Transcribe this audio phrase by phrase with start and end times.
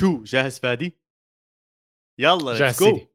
[0.00, 0.98] شو جاهز فادي؟
[2.18, 3.06] يلا جاهز جو سيدي.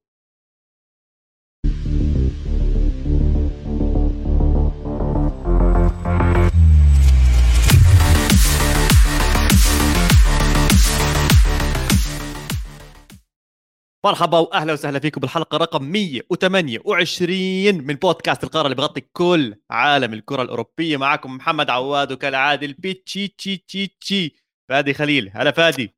[14.06, 20.42] مرحبا وأهلا وسهلا فيكم بالحلقة رقم 128 من بودكاست القارة اللي بغطي كل عالم الكرة
[20.42, 20.98] الأوروبية.
[20.98, 24.36] معكم محمد عواد وكالعادة البيتشي تشي تشي تشي
[24.70, 25.96] فادي خليل هلا فادي.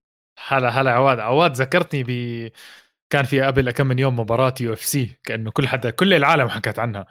[0.48, 1.20] هلا هلا عواد.
[1.20, 2.52] عواد ذكرتني ب
[3.10, 7.06] كان في قبل كم من يوم مباراة UFC كأنه كل حدا كل العالم حكت عنها.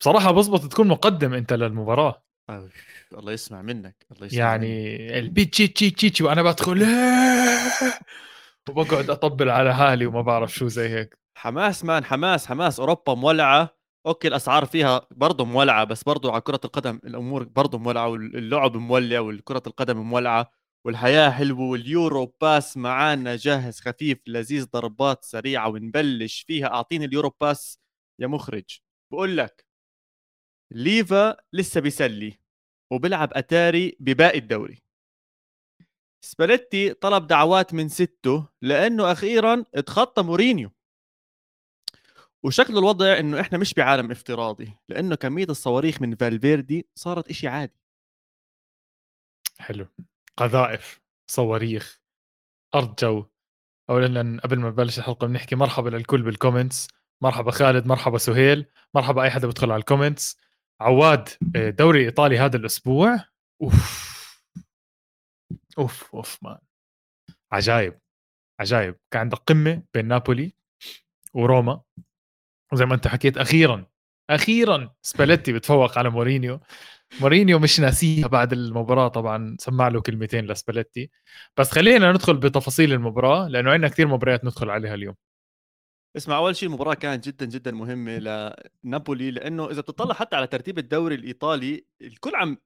[0.00, 2.22] بصراحة بزبط تكون مقدم أنت للمباراة.
[2.50, 2.72] أوف،
[3.18, 4.38] الله يسمع منك الله يسمع.
[4.38, 6.86] يعني البيتشي تشي تشي تشي وأنا بدخل
[8.68, 11.18] وبقعد أطبل على حالي وما بعرف شو زي هيك.
[11.38, 12.80] حماس man حماس حماس.
[12.80, 13.76] أوروبا مولعة.
[14.06, 19.20] okay الأسعار فيها برضه مولعة بس برضه على كرة القدم الأمور برضه مولعة واللعب مولع
[19.20, 20.61] والكرة القدم مولعة.
[20.86, 26.66] والحياة حلوة واليورو باس معانا جاهز خفيف لذيذ ضربات سريعة ونبلش فيها.
[26.66, 27.78] أعطيني اليورو باس
[28.18, 28.80] يا مخرج.
[29.12, 29.66] بقول لك
[30.72, 32.38] ليفا لسه بيسلي
[32.92, 34.82] وبيلعب أتاري بباقي الدوري.
[36.24, 40.70] سباليتي طلب دعوات من سته لأنه أخيرا اتخطى مورينيو.
[42.44, 47.80] وشكل الوضع إنه إحنا مش بعالم افتراضي لأنه كمية الصواريخ من فالفيردي صارت إشي عادي.
[49.58, 49.86] حلو.
[50.36, 52.00] قذائف صواريخ
[52.74, 53.26] أرض جو.
[53.90, 56.88] اولا قبل ما نبلش الحلقة بنحكي مرحبا للكل بال comments
[57.22, 60.40] مرحبا خالد مرحبا سهيل مرحبا أي حدا بدخل على ال comments
[60.80, 63.24] عواد آه، دوري إيطالي هذا الأسبوع.
[63.62, 64.12] أوف.
[65.78, 66.58] أوف أوف man
[67.52, 67.98] عجايب
[68.60, 68.96] عجايب.
[69.10, 70.54] كان عندك قمة بين نابولي
[71.34, 71.82] وروما.
[72.72, 73.86] وزي ما أنت حكيت أخيرا
[74.30, 76.60] أخيرا سباليتي بتفوق على مورينيو.
[77.20, 81.10] مورينيو مش ناسيها بعد المباراة طبعا سمع له كلمتين لسباليتي
[81.56, 85.14] بس خلينا ندخل بتفاصيل المباراة لأنه عندنا كثير مباريات ندخل عليها اليوم
[86.16, 88.18] اسمع أول شيء المباراة كانت جدا جدا مهمة
[88.84, 92.56] لنابولي لأنه إذا بتطلع حتى على ترتيب الدوري الإيطالي الكل عم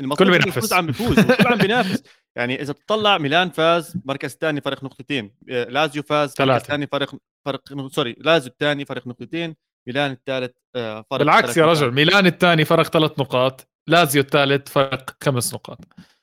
[0.00, 0.72] المفروض كل بينافس.
[0.72, 2.02] عم بيفوز والكل عم بينافس
[2.36, 6.62] يعني إذا بتطلع ميلان فاز مركز ثاني فرق نقطتين آه، لازيو فاز مركز.
[6.62, 7.14] ثاني فرق
[7.46, 11.66] فرق sorry لازيو الثاني فرق نقطتين ميلان الثالث آه، فرق بالعكس يا.
[11.66, 15.78] رجل ميلان الثاني فرق ثلاث نقاط لازيو الثالث فرق خمس نقاط.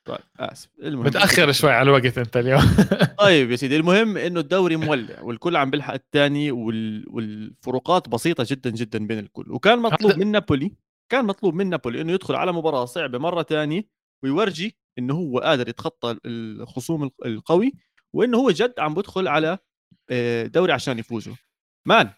[0.06, 0.70] طيب آسف.
[0.84, 2.62] المهم متأخر شوي على الوقت أنت اليوم.
[3.20, 7.06] طيب يا سيدي المهم إنه الدوري مولع والكل عم بيلحق الثاني وال...
[7.10, 9.52] والفروقات بسيطة جدا جدا بين الكل.
[9.52, 10.76] وكان مطلوب هذا- من نابولي
[11.12, 13.88] كان مطلوب من نابولي إنه يدخل على مباراة صعبة مرة ثانية
[14.24, 17.74] ويورجي إنه هو قادر يتخطى الخصوم الق- القوي
[18.14, 19.58] وإنه هو جد عم بدخل على
[20.10, 21.34] آه، دوري عشان يفوزوا
[21.88, 22.10] مان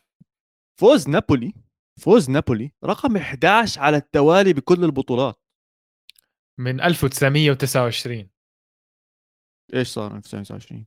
[0.79, 1.53] فوز نابولي
[2.01, 5.41] فوز نابولي رقم 11 على التوالي بكل البطولات.
[6.59, 8.29] من 1929
[9.73, 10.85] إيش صار 1929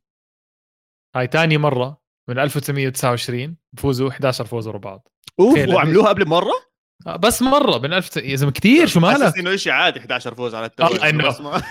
[1.17, 5.09] هاي تاني مرة من 1929 بفوزوا 11 فوز ورا بعض.
[5.41, 5.59] أوف.
[5.69, 6.53] وعملوها قبل مرة؟
[7.07, 10.35] آه، بس مرة من 1000 يا زلمة كثير شو مالك حاسس إنه شيء عادي 11
[10.35, 11.63] فوز على التوالي آه، بس ما-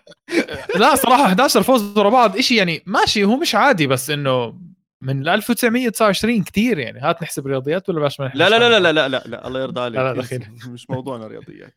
[0.80, 4.60] لا صراحة 11 فوز ورا بعض شيء يعني ماشي هو مش عادي بس إنه
[5.06, 8.92] من 1929 كثير يعني هات نحسب رياضيات ولا باش ما نحسب لا لا لا لا
[8.92, 10.20] لا لا لا, الله يرضى عليك لا، لا،.
[10.20, 10.46] دخيل.
[10.68, 11.74] مش موضوعنا رياضيات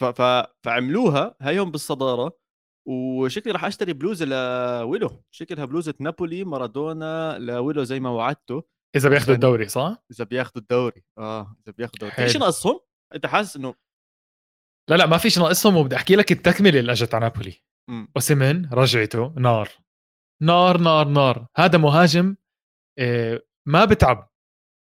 [0.00, 0.04] ف...
[0.04, 0.46] ف...
[0.64, 2.38] فعملوها هيهم بالصدارة
[2.88, 8.62] وشكلي راح أشتري بلوزه لويلو شكلها بلوزه نابولي مارادونا لويلو زي ما وعدته
[8.96, 12.12] إذا بياخذوا عشان- الدوري صح؟ إذا بياخذوا الدوري آه إذا بياخذوا الدوري.
[12.18, 12.80] إيش ناقصهم؟
[13.14, 13.74] أنت حاسس إنه
[14.90, 17.54] لا لا ما فيش ناقصهم وبدي أحكي لك التكملة اللي إجت على نابولي
[17.90, 18.08] مم.
[18.16, 19.68] اوسيمن رجعته نار
[20.42, 22.36] نار نار نار هذا مهاجم
[23.66, 24.28] ما بتعب.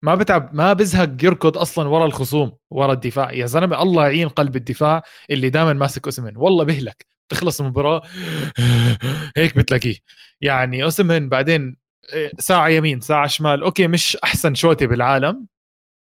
[0.04, 3.32] ما بتعب ما بزهق يركض أصلا ورا الخصوم ورا الدفاع.
[3.34, 8.02] يا زلمة الله يعين قلب الدفاع اللي دائما ماسك اوسيمن والله بهلك تخلص المباراة
[9.38, 9.96] هيك بتلاقيه.
[10.42, 11.78] يعني اوسيمن بعدين
[12.14, 13.64] آه، ساعة يمين ساعة شمال.
[13.64, 15.48] okay مش أحسن shooter بالعالم.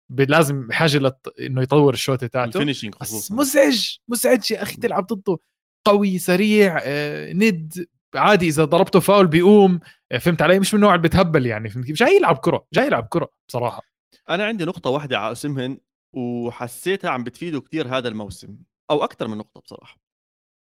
[0.09, 1.27] لازم بحاجه لت...
[1.39, 2.59] إنه يطور الشوته تاعته.
[3.01, 5.37] بس مزعج مزعج يا أخي تلعب ضده.
[5.85, 7.87] قوي سريع آه، ند.
[8.15, 9.79] عادي إذا ضربته فاول بيقوم
[10.11, 13.07] آه، فهمت علي؟ مش من النوع اللي بتهبل يعني فهمت جاي يلعب كرة جاي يلعب
[13.09, 13.81] كرة بصراحة.
[14.29, 15.77] أنا عندي نقطة واحدة على اسمهن
[16.15, 18.57] وحسيتها عم بتفيده كتير هذا الموسم
[18.91, 19.97] أو أكثر من نقطة بصراحة.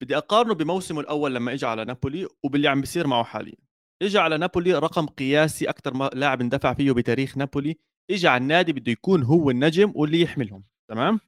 [0.02, 3.56] بدي أقارنه بموسمه الأول لما اجى على نابولي وباللي عم بيصير معه حاليا.
[4.02, 7.78] اجى على نابولي رقم قياسي أكثر لاعب اندفع فيه بتاريخ نابولي
[8.12, 11.20] اجى على النادي بده يكون هو النجم واللي يحملهم تمام؟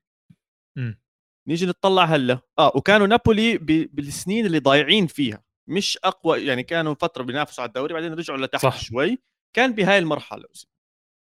[0.78, 1.00] مم.
[1.48, 2.40] نيجي نطلع هلأ.
[2.60, 3.58] آه وكانوا نابولي
[3.88, 5.44] بالسنين اللي ضايعين فيها.
[5.70, 8.80] مش أقوى يعني كانوا فترة بينافسوا على الدوري بعدين رجعوا لتحت صح.
[8.82, 9.18] شوي
[9.56, 10.46] كان بهاي المرحلة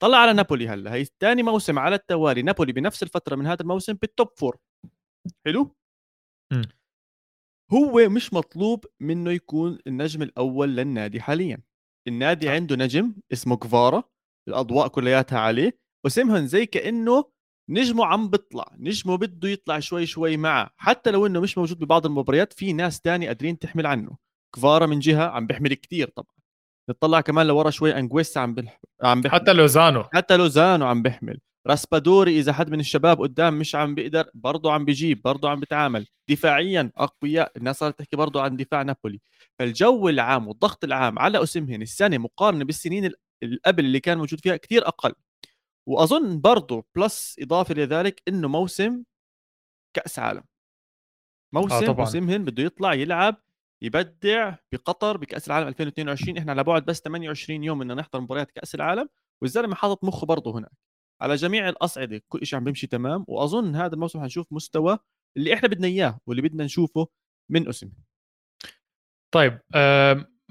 [0.01, 3.93] طلع على نابولي هلأ هي ثاني موسم على التوالي نابولي بنفس الفترة من هذا الموسم
[3.93, 4.57] بالتوب فور
[5.45, 5.75] حلو
[6.53, 6.61] مم.
[7.73, 11.61] هو مش مطلوب منه يكون النجم الأول للنادي حاليا
[12.07, 12.51] النادي صح.
[12.51, 14.03] عنده نجم اسمه كفارا
[14.49, 17.31] الأضواء كلياتها عليه وسمهن زي كأنه
[17.69, 20.69] نجمه عم بيطلع نجمه بده يطلع شوي شوي معه.
[20.77, 24.17] حتى لو إنه مش موجود ببعض المباريات في ناس تاني قادرين تحمل عنه.
[24.55, 26.35] كفارا من جهة عم بيحمل كتير طبعا.
[26.89, 28.81] نطلع كمان لورا شوي انجويسا عم بيح...
[29.03, 30.03] عم بيحمل حتى لوزانو.
[30.13, 31.39] حتى لوزانو عم بيحمل.
[31.67, 36.07] راسبادوري إذا حد من الشباب قدام مش عم بيقدر برضه عم بيجيب برضه عم بيتعامل.
[36.29, 39.19] دفاعيا أقوياء الناس صارت تحكي برضه عن دفاع نابولي.
[39.59, 43.11] فالجو العام والضغط العام على اسمهن السنة مقارنة بالسنين
[43.43, 45.13] اللي قبل اللي كان موجود فيها كثير أقل.
[45.89, 49.03] وأظن برضه بلس إضافة لذلك إنه موسم
[49.95, 50.43] كأس عالم.
[51.53, 52.01] موسم آه طبعاً.
[52.01, 53.35] وسمهن بده يطلع يلعب
[53.81, 58.75] يبدع بقطر بكأس العالم 2022 إحنا على بعد بس 28 يوم بدنا نحضر مباريات كأس
[58.75, 59.09] العالم
[59.41, 60.71] والزلمة حاطط مخه برضه هناك.
[61.21, 64.99] على جميع الأصعدة كل شيء عم بيمشي تمام وأظن هذا الموسم حنشوف مستوى
[65.37, 67.07] اللي إحنا بدنا إياه واللي بدنا نشوفه
[67.51, 67.91] من اسم
[69.31, 69.59] طيب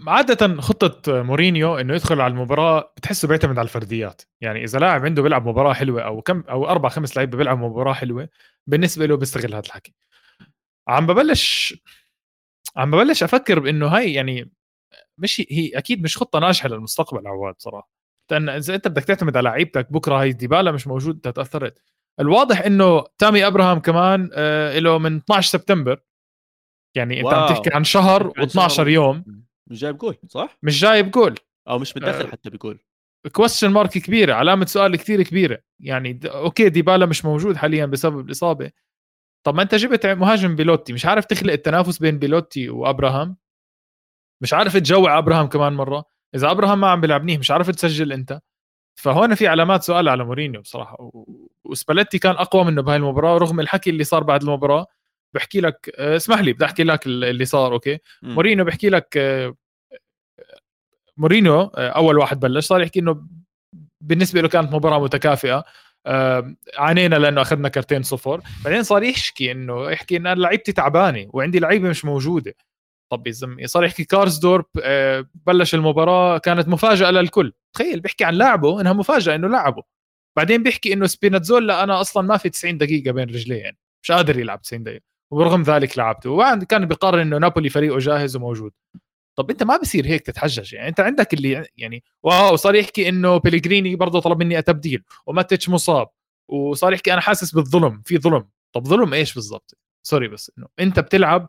[0.06, 5.22] عادة خطة مورينيو إنه يدخل على المباراة بتحسه بيعتمد على الفرديات، يعني إذا لاعب عنده
[5.22, 8.28] بيلعب مباراة حلوة أو كم أو أربع خمس لعيبة بيلعبوا مباراة حلوة
[8.66, 9.94] بالنسبة له بيستغل هذا الحكي.
[10.88, 11.74] عم ببلش
[12.76, 14.50] عم ببلش أفكر بإنه هاي يعني
[15.18, 17.90] مش هي أكيد مش خطة ناجحة للمستقبل عواد صراحة.
[18.30, 21.82] لأن إذا أنت بدك تعتمد على لعيبتك بكرة هاي ديبالا مش موجود أنت تأثرت.
[22.20, 26.00] الواضح إنه تامي أبراهام كمان آه له من 12 سبتمبر
[26.96, 27.48] يعني أنت عم.
[27.48, 31.34] تحكي عن شهر و12 يوم مش جايب جول صح؟ مش جايب جول.
[31.68, 32.30] أو مش متدخل آه.
[32.30, 32.78] حتى ب goal.
[33.32, 35.58] question mark كبيرة علامة سؤال كثير كبيرة.
[35.80, 36.26] يعني د...
[36.26, 38.70] okay ديبالا مش موجود حاليا بسبب الإصابة.
[39.46, 43.36] طب ما أنت جبت مهاجم بيلوتي مش عارف تخلق التنافس بين بيلوتي وأبراهام؟
[44.42, 46.04] مش عارف تجوع أبراهام كمان مرة.
[46.34, 48.40] إذا أبراهام ما عم بيلعب منيح مش عارف تسجل أنت.
[48.98, 51.48] فهون في علامات سؤال على مورينيو بصراحة و...
[51.64, 54.86] وسباليتي كان أقوى منه بهاي المباراة رغم الحكي اللي صار بعد المباراة.
[55.34, 57.98] بحكي لك آه، اسمح لي بدي أحكي لك اللي صار okay.
[58.22, 59.54] مورينيو بحكي لك آه،
[61.16, 63.26] مورينيو آه، أول واحد بلش صار يحكي إنه
[64.04, 65.64] بالنسبة له كانت مباراة متكافئة
[66.78, 71.58] عانينا لأنه أخذنا كرتين صفر بعدين صار يحكي إنه يحكي إن أنا لعيبتي تعبانة وعندي
[71.58, 72.54] لعيبة مش موجودة.
[73.12, 77.52] طب يا زلمة صار يحكي كارسدورب آه، بلش المباراة كانت مفاجأة للكل.
[77.74, 79.82] تخيل بيحكي عن لاعبه إنها مفاجأة إنه لعبه.
[80.36, 84.38] بعدين بيحكي إنه سبيناتزولا أنا أصلا ما في 90 دقيقة بين رجليه يعني مش قادر
[84.38, 85.04] يلعب 90 دقيقة.
[85.30, 86.30] ورغم ذلك لعبته.
[86.30, 88.72] وبعد كان بيقرر إنه نابولي فريقه جاهز وموجود.
[89.38, 90.74] طب أنت ما بصير هيك تتحجج.
[90.74, 95.68] يعني أنت عندك اللي يعني wow صار يحكي إنه بيليجريني برضه طلب مني التبديل وماتيتش
[95.68, 96.08] مصاب
[96.48, 98.48] وصار يحكي أنا حاسس بالظلم في ظلم.
[98.72, 101.48] طب ظلم إيش بالضبط؟ sorry بس إنه أنت بتلعب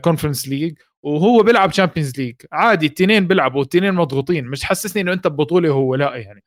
[0.00, 5.26] Conference League وهو بيلعب Champions League عادي التنين بيلعبوا والتنين مضغوطين مش حسسني إنه أنت
[5.26, 6.44] ببطولة وهو لا يعني.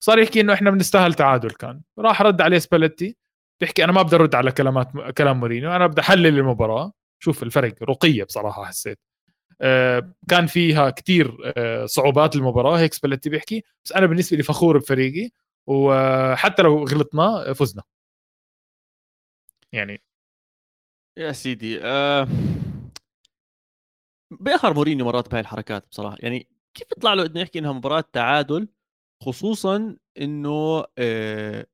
[0.00, 1.80] صار يحكي إنه إحنا بنستاهل تعادل كان.
[1.98, 3.16] راح رد عليه سباليتي
[3.60, 6.92] بيحكي أنا ما بدي أرد على كلامات كلام مورينيو أنا بدي أحلل المباراة.
[7.18, 8.98] شوف الفرق رقية بصراحة حسيت.
[9.60, 13.64] آه، كان فيها كتير آه، صعوبات المباراة هيك سباليتي بيحكي.
[13.84, 15.30] بس أنا بالنسبة لي فخور بفريقي
[15.66, 17.82] وحتى لو غلطنا فزنا.
[19.72, 20.02] يعني.
[21.18, 22.28] يا سيدي آه...
[24.40, 26.16] بيأخر مورينيو مرات بهاي الحركات بصراحة.
[26.20, 28.68] يعني كيف يطلع له إنه يحكي إنها مباراة تعادل؟
[29.22, 31.66] خصوصا إنه آه...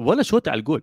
[0.00, 0.82] ولا shot على الجول.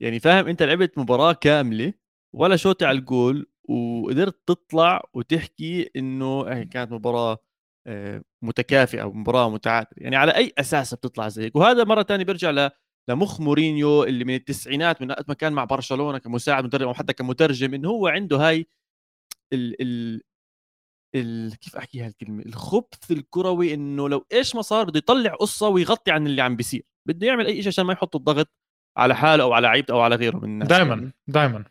[0.00, 1.92] يعني فاهم أنت لعبت مباراة كاملة
[2.34, 7.38] ولا shot على الجول وقدرت تطلع وتحكي إنه هي كانت مباراة
[7.86, 9.90] آه، متكافئة ومباراه متعادلة.
[9.96, 12.70] يعني على أي أساس بتطلع زي هيك؟ وهذا مرة ثانية بيرجع ل
[13.10, 17.12] لمخ مورينيو اللي من التسعينات من وقت ما كان مع برشلونة كمساعد مدرب أو حتى
[17.12, 18.66] كمترجم إنه هو عنده هاي
[19.52, 20.22] ال ال
[21.16, 26.10] ال كيف أحكي هالكلمة؟ الخبث الكروي إنه لو إيش ما صار بده يطلع قصة ويغطي
[26.12, 26.87] عن اللي عم بيصير.
[27.06, 28.48] بده يعمل أي شيء عشان ما يحط الضغط
[28.96, 31.12] على حاله أو على لعيبته أو على غيره من الناس دائما يعني.
[31.26, 31.64] دائما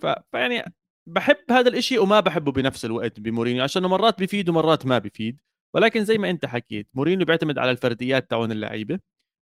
[0.00, 0.06] ف...
[0.06, 0.74] فيعني
[1.06, 5.40] بحب هذا الإشي وما بحبه بنفس الوقت بمورينيو عشان مرات بيفيد ومرات ما بيفيد
[5.74, 9.00] ولكن زي ما أنت حكيت مورينيو بيعتمد على الفرديات تاعون اللعيبة.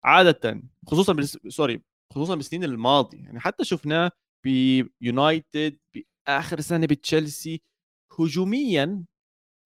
[0.04, 1.38] عاده خصوصا بالس...
[1.48, 1.82] sorry
[2.12, 4.10] خصوصا بالسنين الماضية يعني حتى شفناه
[4.44, 7.62] بيونايتد بآخر سنة بتشيلسي
[8.18, 9.04] هجوميا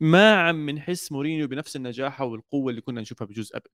[0.01, 3.71] ما عم نحس مورينيو بنفس النجاعة والقوة اللي كنا نشوفها بجزء قبل.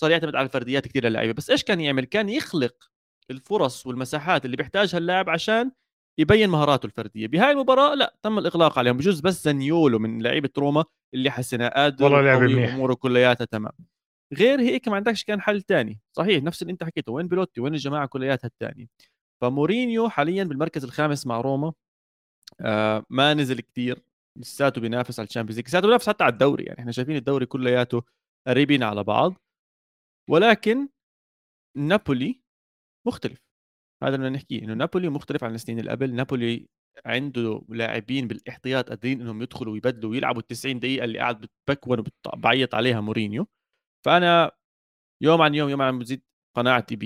[0.00, 1.32] صار يعتمد على الفرديات كثير للعيبة.
[1.32, 2.90] بس إيش كان يعمل؟ كان يخلق
[3.30, 5.70] الفرص والمساحات اللي بيحتاجها اللاعب عشان
[6.18, 7.26] يبين مهاراته الفردية.
[7.26, 12.04] بهاي المباراة لا تم الإغلاق عليهم بجوز بس زانيولو من لعيبة روما اللي حسنا قادر
[12.04, 12.74] والله لعب منيح.
[12.74, 13.72] اموره كلياتها تمام.
[14.34, 16.00] غير هيك ما عندكش كان حل تاني.
[16.16, 18.86] صحيح نفس اللي أنت حكيته وين بيلوتي؟ وين الجماعة كلياتها الثانية
[19.40, 21.72] فمورينيو حاليا بالمركز الخامس مع روما
[22.60, 23.98] آه ما نزل كثير
[24.36, 25.66] لساته بينافس على ال Champions League.
[25.68, 26.78] لساته بينافس حتى على الدوري يعني.
[26.80, 28.02] إحنا شايفين الدوري كلياته
[28.46, 29.34] قريبين على بعض.
[30.28, 30.88] ولكن
[31.76, 32.42] نابولي
[33.06, 33.40] مختلف.
[34.04, 36.14] هذا اللي نحكيه إنه نابولي مختلف عن السنين اللي قبل.
[36.14, 36.68] نابولي
[37.06, 42.74] عنده لاعبين بالاحتياط قادرين إنهم يدخلوا ويبدلوا ويلعبوا ال 90 دقيقة اللي قاعد بتبكبك وبعيط
[42.74, 43.48] عليها مورينيو.
[44.06, 44.52] فأنا
[45.22, 46.22] يوم عن يوم يوم عن بزيد
[46.56, 47.04] قناعتي ب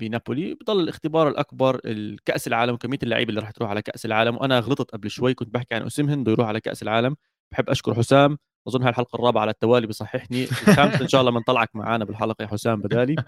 [0.00, 0.54] بنابولي.
[0.54, 4.36] بضل الاختبار الأكبر الكأس العالم كميه اللعيبة اللي راح تروح على كأس العالم.
[4.36, 7.16] وأنا غلطت قبل شوي كنت بحكي عن اسمهن بده يروح على كأس العالم.
[7.52, 8.38] بحب أشكر حسام.
[8.68, 12.46] أظن هاي الحلقة الرابعة على التوالي بصححني الخامسه إن شاء الله بنطلعك معنا بالحلقة يا
[12.46, 13.16] حسام بدالي.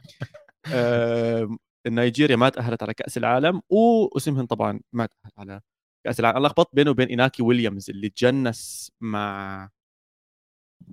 [0.72, 5.60] آه نيجيريا ما تأهلت على كأس العالم واسمهن طبعا ما تأهل على
[6.06, 6.36] كأس العالم.
[6.36, 9.68] أنا لخبطت بينه وبين إيناكي ويليامز اللي تجنس مع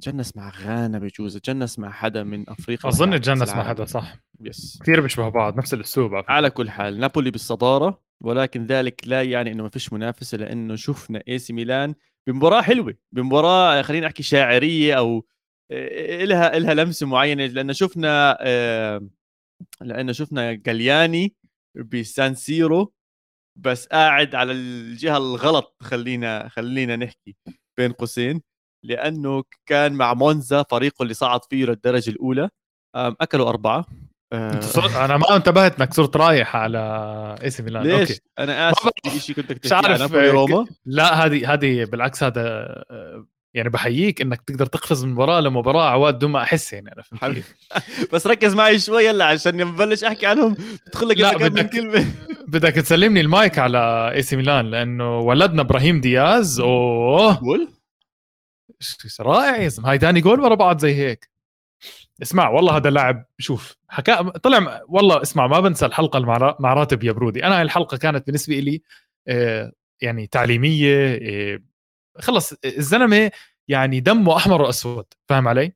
[0.01, 4.15] تجنس مع غانا بجوز تجنس مع حدا من أفريقيا أظن تجنس مع حدا صح.
[4.41, 9.51] yes كثير بيشبه بعض نفس الأسلوب على كل حال نابولي بالصدارة ولكن ذلك لا يعني
[9.51, 11.96] إنه ما فيش منافسة لأنه شفنا إي سي ميلان
[12.28, 15.26] بمباراة حلوة بمباراة خلينا نحكي شاعرية أو
[15.72, 17.46] إلها إلها لمسة معينة.
[17.46, 18.38] لأن شفنا
[19.82, 21.36] لأنه شفنا جالياني
[21.76, 22.94] بسان سيرو
[23.56, 27.36] بس قاعد على الجهة الغلط خلينا خلينا نحكي
[27.78, 28.42] بين قوسين.
[28.86, 32.50] لأنه كان مع مونزا فريقه اللي صعد فيه للدرجة الأولى.
[32.96, 33.86] أكلوا أربعة.
[34.33, 35.05] أه.
[35.05, 36.79] أنا ما انتبهت إنك صرت رايح على
[37.43, 37.83] إي سي ميلان.
[37.83, 38.21] ليش؟ أوكي.
[38.39, 40.65] أنا آسف في شيء كنت مش عارف روما.
[40.86, 46.15] لا هذه هذه بالعكس هذا آه، يعني بحييك إنك تقدر تقفز من مباراه لمباراة عواد
[46.15, 47.43] بدون ما أحس يعني أنا فهمت
[48.13, 50.55] بس ركز معي شوي هلا عشان ببلش أحكي عنهم
[50.86, 52.05] تدخل لك لا بدك كلمه
[52.53, 56.59] بدك تسلمني المايك على إي سي ميلان لأنه ولدنا إبراهيم دياز.
[56.59, 57.39] أوه.
[57.39, 57.69] جول
[59.19, 59.89] رائع يا زلمة.
[59.89, 61.29] هاي ثاني جول ورا بعض زي هيك.
[62.22, 66.20] اسمع والله هذا اللاعب شوف حكا طلع والله اسمع ما بنسى الحلقة
[66.60, 67.46] مع راتب يا برودي.
[67.46, 68.82] أنا الحلقة كانت بالنسبة لي
[69.28, 69.72] آه،
[70.02, 71.60] يعني تعليمية آه،
[72.20, 73.32] خلص الزلمة
[73.68, 75.74] يعني دمه أحمر وأسود فاهم علي؟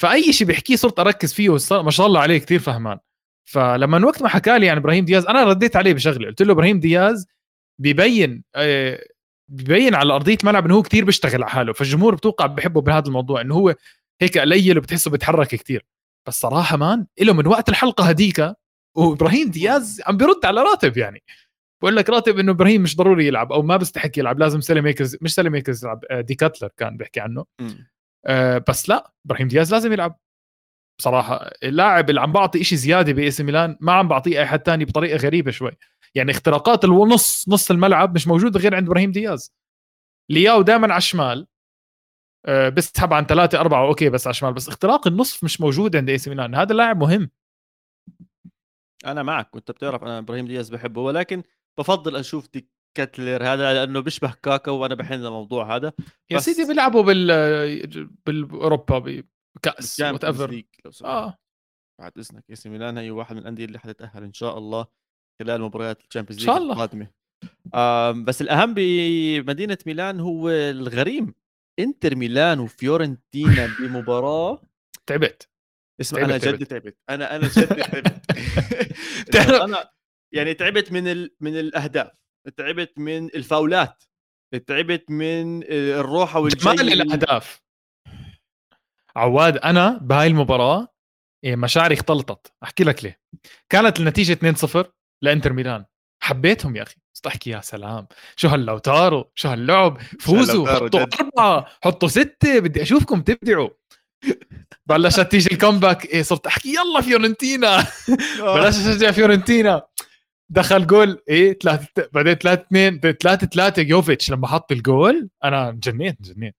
[0.00, 2.98] فأي شيء بيحكيه صرت أركز فيه ما شاء الله عليه كثير فهمان.
[3.44, 6.80] فلما وقت ما حكى لي يعني إبراهيم دياز أنا رديت عليه بشغله قلت له إبراهيم
[6.80, 7.26] دياز
[7.78, 9.04] ببين آه،
[9.48, 11.72] ببين على أرضية ملعب إنه هو كثير بيشتغل على حاله.
[11.72, 13.74] فالجمهور بتوقع بحبه بهذا الموضوع إنه هو
[14.22, 15.86] هيك قليل وبتحسه بيتحرك كثير
[16.28, 18.52] بس صراحة man له من وقت الحلقة هديك
[18.96, 21.22] وإبراهيم دياز عم بيرد على راتب يعني.
[21.82, 25.34] بقول لك راتب إنه إبراهيم مش ضروري يلعب أو ما بيستحق يلعب لازم سيليميكرز مش
[25.34, 27.44] سيليميكرز يلعب آه، دي كيتلير كان بيحكي عنه.
[28.26, 30.18] آه بس لا إبراهيم دياز لازم يلعب.
[30.98, 34.62] بصراحه اللاعب اللي عم بعطي شيء زيادة بإي سي ميلان ما عم بعطيه أي حد
[34.62, 35.72] ثاني بطريقة غريبة شوي.
[36.14, 39.52] يعني اختراقات النص نص الملعب مش موجوده غير عند إبراهيم دياز.
[40.30, 41.46] لياو دائما على الشمال.
[42.46, 44.52] بسحب عن ثلاثة أربعة أوكي بس على الشمال.
[44.52, 47.30] بس اختراق النصف مش موجود عند اي سي ميلان هذا اللاعب مهم.
[49.06, 51.42] أنا معك وأنت بتعرف أنا إبراهيم دياز بحبه ولكن
[51.78, 55.92] بفضل أشوف دي كيتلير هذا لأنه بيشبه كاكا وأنا بحن الموضوع هذا.
[56.30, 59.22] يا سيدي بيلعبوا بال بالأوروبا
[59.56, 60.62] بكأس whatever
[61.04, 61.38] آه.
[62.00, 64.86] بعد إذنك اي سي ميلان هي واحد من الأندية اللي حتتأهل إن شاء الله
[65.42, 67.10] خلال مباريات ال Champions League القادمة.
[68.24, 71.34] بس الأهم بمدينة ميلان هو الغريم.
[71.78, 74.62] انتر ميلان وفيورنتينا بمباراة.
[75.06, 75.48] تعبت.
[76.00, 76.98] اسمع أنا جد تعبت.
[77.10, 78.32] أنا أنا جد تعبت.
[79.64, 79.90] أنا
[80.34, 81.36] يعني تعبت من ال...
[81.40, 82.10] من الأهداف.
[82.56, 84.04] تعبت من الفاولات.
[84.66, 86.74] تعبت من الروحه والجاي.
[86.76, 87.62] جمال الأهداف.
[89.16, 90.88] عواد أنا بهاي المباراة
[91.44, 92.52] إيه، مشاعري اختلطت.
[92.62, 93.20] أحكي لك ليه.
[93.68, 94.34] كانت النتيجة
[94.82, 94.86] 2-0
[95.22, 95.84] لإنتر ميلان.
[96.22, 96.96] حبيتهم يا أخي.
[97.18, 98.06] بس احكي يا سلام.
[98.36, 103.68] شو هاللوتارو؟ شو هاللعب؟ فوزوا حطوا أربعة حطوا ستة بدي أشوفكم تبدعوا.
[104.86, 107.86] بلشت تيجي ال comeback إيه صرت أحكي يلا فيورنتينا.
[108.40, 109.82] بلشت أشجع فيورنتينا.
[110.50, 116.16] دخل جول إيه ثلاثة بعدين 3 2 3 3 يوفيتش لما حط الجول أنا جنيت
[116.22, 116.54] جنيت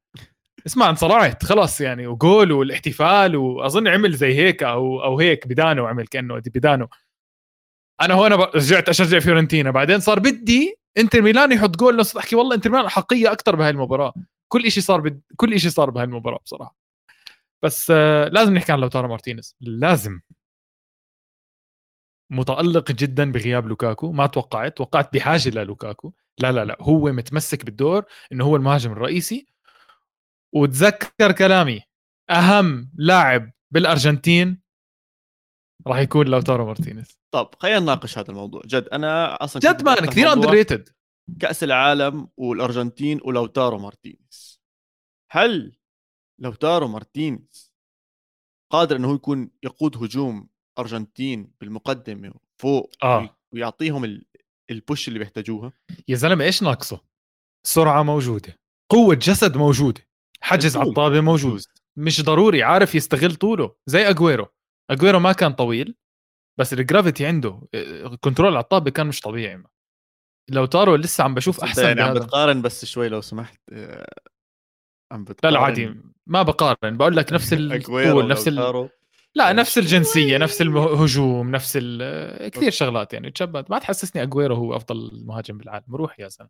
[0.68, 2.08] اسمع انصرعت خلاص يعني.
[2.08, 6.88] وجول والاحتفال وأظن عمل زي هيك أو أو هيك بدانه عمل كأنه بدانه.
[8.02, 9.72] أنا هون رجعت أشجع فيورنتينا.
[9.72, 13.70] بعدين صار بدي إنتر ميلان يحط جول نص أحكي والله إنتر ميلان حقية أكثر بهاي
[13.70, 14.14] المباراة.
[14.48, 15.22] كل شيء صار بد...
[15.36, 16.78] كل شيء صار بهاي المباراة بصراحة.
[17.64, 19.56] بس آه لازم نحكي عن لوتارو مارتينيز.
[19.62, 20.20] لازم.
[22.32, 24.12] متألق جدا بغياب لوكاكو.
[24.12, 24.78] ما توقعت.
[24.78, 26.78] توقعت بحاجة للوكاكو لا لا لا.
[26.82, 29.48] هو متمسك بالدور إنه هو المهاجم الرئيسي.
[30.54, 31.82] وتذكر كلامي
[32.30, 34.62] أهم لاعب بالأرجنتين
[35.88, 37.20] راح يكون لوتارو مارتينيز.
[37.32, 38.62] طب خلينا نناقش هذا الموضوع.
[38.66, 40.90] جد أنا أصلا جد man كثير underrated
[41.40, 44.62] كأس العالم والأرجنتين ولوتارو مارتينيز.
[45.32, 45.78] هل
[46.40, 47.74] لوتارو مارتينيز
[48.72, 53.38] قادر إنه هو يكون يقود هجوم أرجنتين بالمقدمة فوق آه.
[53.54, 54.22] ويعطيهم
[54.72, 55.74] ال push اللي بيحتاجوها؟
[56.08, 57.02] يا زلمة إيش ناقصه؟
[57.68, 58.60] سرعة موجودة
[58.92, 60.02] قوة جسد موجودة
[60.42, 61.62] حجز على الطابه موجود
[61.98, 64.48] مش ضروري عارف يستغل طوله زي أجويرو.
[64.90, 65.96] أجويرو ما كان طويل
[66.60, 67.62] بس ال gravity عنده
[68.22, 69.64] control على الطابة كان مش طبيعي
[70.50, 72.14] لوتارو لسه عم بشوف احسن يعني عم.
[72.14, 73.60] بتقارن بس شوي لو سمحت
[75.12, 75.96] عم لا بتقارن لا عادي
[76.28, 78.90] ما بقارن بقول لك نفس الطول نفس ال...
[79.36, 80.38] لا نفس الجنسية.
[80.38, 82.50] نفس الهجوم نفس ال...
[82.50, 85.96] كثير شغلات يعني تشبت ما تحسسني اجويرو هو أفضل مهاجم بالعالم.
[85.96, 86.50] روح يا زلمة.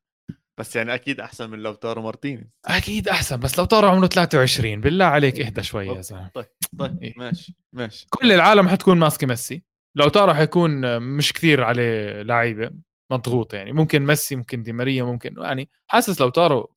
[0.57, 2.47] بس يعني أكيد أحسن من لوتارو مارتينيز.
[2.65, 6.27] أكيد أحسن بس لوتارو عمره 23 بالله عليك إهدى شوي يا زلمة.
[6.33, 6.45] طيب
[6.79, 7.13] طيب إيه.
[7.17, 8.07] ماشي ماشي.
[8.09, 9.63] كل العالم حتكون ماسكة ميسي.
[9.95, 12.71] لوتارو حيكون مش كثير عليه لعيبة
[13.11, 13.71] مضغوط يعني.
[13.71, 16.75] ممكن ميسي ممكن دي ماريا ممكن يعني حاسس لوتارو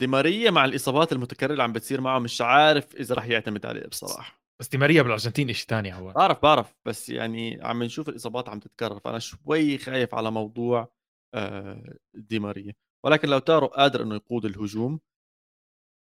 [0.00, 3.86] دي ماريا مع الإصابات المتكررة اللي عم بتصير معه مش عارف إذا رح يعتمد عليه
[3.86, 4.38] بصراحة.
[4.60, 6.14] بس دي ماريا بالأرجنتين شيء ثاني عواد.
[6.14, 10.92] بعرف بعرف بس يعني عم نشوف الإصابات عم تتكرر فأنا شوي خايف على موضوع
[11.34, 12.74] آه، دي ماريا.
[13.04, 15.00] ولكن لوتارو قادر إنه يقود الهجوم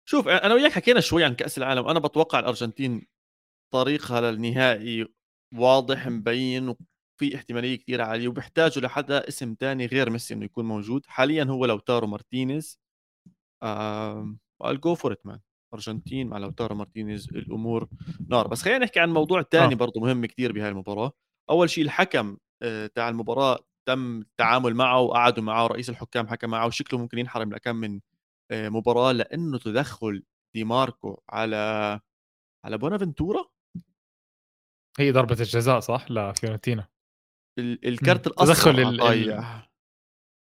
[0.09, 1.87] شوف أنا وياك حكينا شوي عن كأس العالم.
[1.87, 3.07] أنا بتوقع الأرجنتين
[3.73, 5.07] طريقها للنهائي
[5.55, 11.05] واضح مبين وفي احتمالية كثير عالية وبيحتاجوا لحدا اسم تاني غير ميسي إنه يكون موجود.
[11.05, 12.79] حاليا هو لوتارو مارتينيز.
[14.63, 15.39] go for it man
[15.73, 17.87] ارجنتين مع لوتارو مارتينيز الأمور
[18.29, 19.77] نار بس خلينا نحكي عن موضوع تاني آه.
[19.77, 21.11] برضه مهم كثير بهاي المباراة
[21.49, 26.65] أول شيء الحكم آه، تاع المباراة تم التعامل معه وقعدوا معه رئيس الحكام حكى معه
[26.67, 27.99] وشكله ممكن ينحرم لكم من
[28.51, 30.23] آه، مباراة لأنه تدخل
[30.55, 31.99] دي ماركو على
[32.65, 33.45] على بونافنتورا
[34.99, 36.87] هي ضربة الجزاء صح لفيورنتينا
[37.59, 38.33] ال- الكرت مم.
[38.33, 39.66] الأصفر تدخل ال-.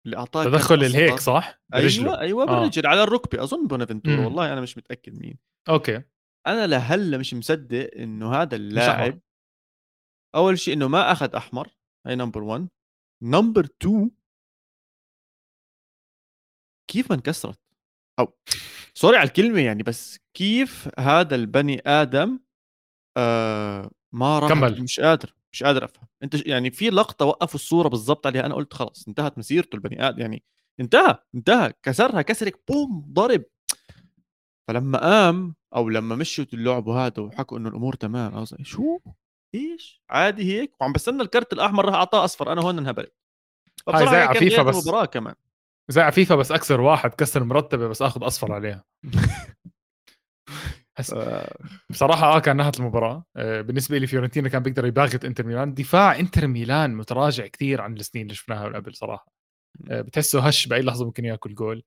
[0.05, 1.19] اللي اعطاه تدخل الهيك.
[1.19, 2.45] صح برجله أيوه أيوه آه.
[2.45, 4.25] بالرجل على الركبة أظن بونافنتورا.
[4.25, 5.37] والله أنا مش متأكد مين
[5.69, 6.01] أوكي
[6.47, 8.55] أنا لهلا مش مصدق إنه هذا.
[8.55, 9.19] اللاعب
[10.35, 11.69] أول شيء إنه ما أخذ أحمر
[12.07, 12.67] هي number 1
[13.23, 14.11] number 2
[16.91, 17.59] كيف ما انكسرت
[18.19, 18.33] أو
[18.93, 22.39] سوري على الكلمة يعني بس كيف هذا البني آدم
[23.17, 24.83] آه ما راح كمل.
[24.83, 26.07] مش قادر مش قادر أفهم.
[26.23, 30.21] أنت يعني في لقطة وقفوا الصورة بالضبط عليها أنا قلت خلاص انتهت مسيرته البني آدم
[30.21, 30.43] يعني
[30.79, 33.43] انتهى انتهى كسرها كسرك بوم ضرب.
[34.67, 38.99] فلما قام أو لما مشوا اللعب هذا وحكوا إنه الأمور تمام أنا قصدي شو؟
[39.55, 43.13] إيش؟ عادي هيك؟ وعم بستنى الكرت الأحمر راح أعطاه أصفر أنا هون انهبلت.
[43.87, 45.09] فبصراحة زي نهاية بس.
[45.13, 45.35] كمان.
[45.89, 48.83] زي عفيفة بس اكسر واحد كسر مرتبة بس أخذ أصفر عليها.
[50.97, 51.55] حس آه،
[51.89, 53.25] بصراحة آه كان نهت المباراة.
[53.37, 55.73] آه، بالنسبة لي فيورنتينا كان بيقدر يباغت إنتر ميلان.
[55.73, 59.27] دفاع إنتر ميلان متراجع كثير عن السنين اللي شفناها من قبل صراحة.
[59.91, 61.83] آه، بتحسه هش بأي لحظة ممكن ياكل جول.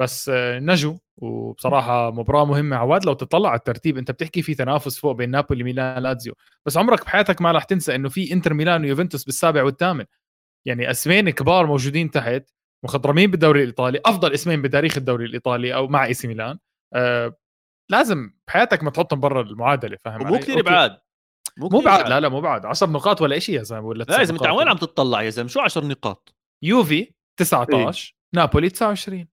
[0.00, 0.94] بس آه، نجوا.
[1.16, 2.76] وبصراحة مباراة مهمة.
[2.76, 6.34] عواد لو تطلع على الترتيب أنت بتحكي في تنافس فوق بين نابولي ميلان لازيو
[6.66, 10.04] بس عمرك بحياتك ما راح تنسى إنه في إنتر ميلان ويوفنتوس بالسابع والثامن.
[10.66, 12.44] يعني اسمين كبار موجودين تحت
[12.84, 16.58] مخضرمين بالدوري الإيطالي أفضل اسمين بتاريخ الدوري الإيطالي أو مع إي سي ميلان.
[17.90, 20.62] لازم بحياتك ما تحطهم برا المعادلة فاهم علي؟ كثير.
[20.62, 20.98] بعاد
[21.56, 24.18] مو كثير بعد لا لا مو بعد 10 نقاط ولا شيء يا زلمة ولا لا
[24.20, 24.48] يا زلمة أنت.
[24.48, 29.28] وين عم تطلع يا زلمة؟ شو 10 نقاط؟ يوفي 19 نابولي 29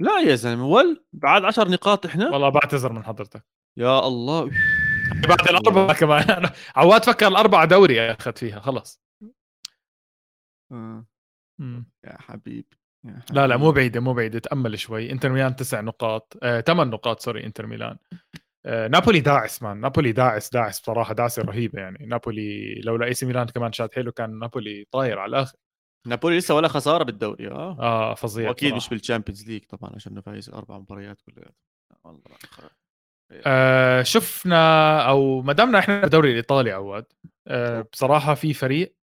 [0.00, 3.44] لا يا زلمة ول بعد 10 نقاط إحنا؟ والله بعتذر من حضرتك.
[3.76, 4.50] يا الله
[5.28, 6.50] بعد الأربعة كمان.
[6.76, 9.02] عواد فكر الأربعة دوري اخذ فيها خلص
[10.72, 11.04] آه،.
[12.04, 12.77] يا حبيبي.
[13.30, 13.72] لا لا مو.
[13.72, 15.12] بعيدة مو بعيدة تأمل شوي.
[15.12, 17.96] إنتر ميلان تسع نقاط آه، ثمان نقاط sorry إنتر ميلان.
[18.66, 19.80] آه، نابولي داعس man.
[19.80, 22.06] نابولي داعس داعس بصراحة داعسة رهيبة يعني.
[22.06, 25.56] نابولي لولا إي سي ميلان كمان شاد حلو كان نابولي طاير على الآخر.
[26.06, 27.76] نابولي لسه ولا خسارة بالدوري آه.
[27.80, 28.76] آه فظيع وأكيد بصراحة.
[28.76, 31.50] مش بالشامبيونز ليج طبعا عشان فايز أربع مباريات كلها.
[32.04, 32.70] والله خير.
[33.46, 37.04] آه شفنا أو ما دامنا إحنا بالدوري الإيطالي عواد
[37.46, 38.94] آه بصراحة في فريق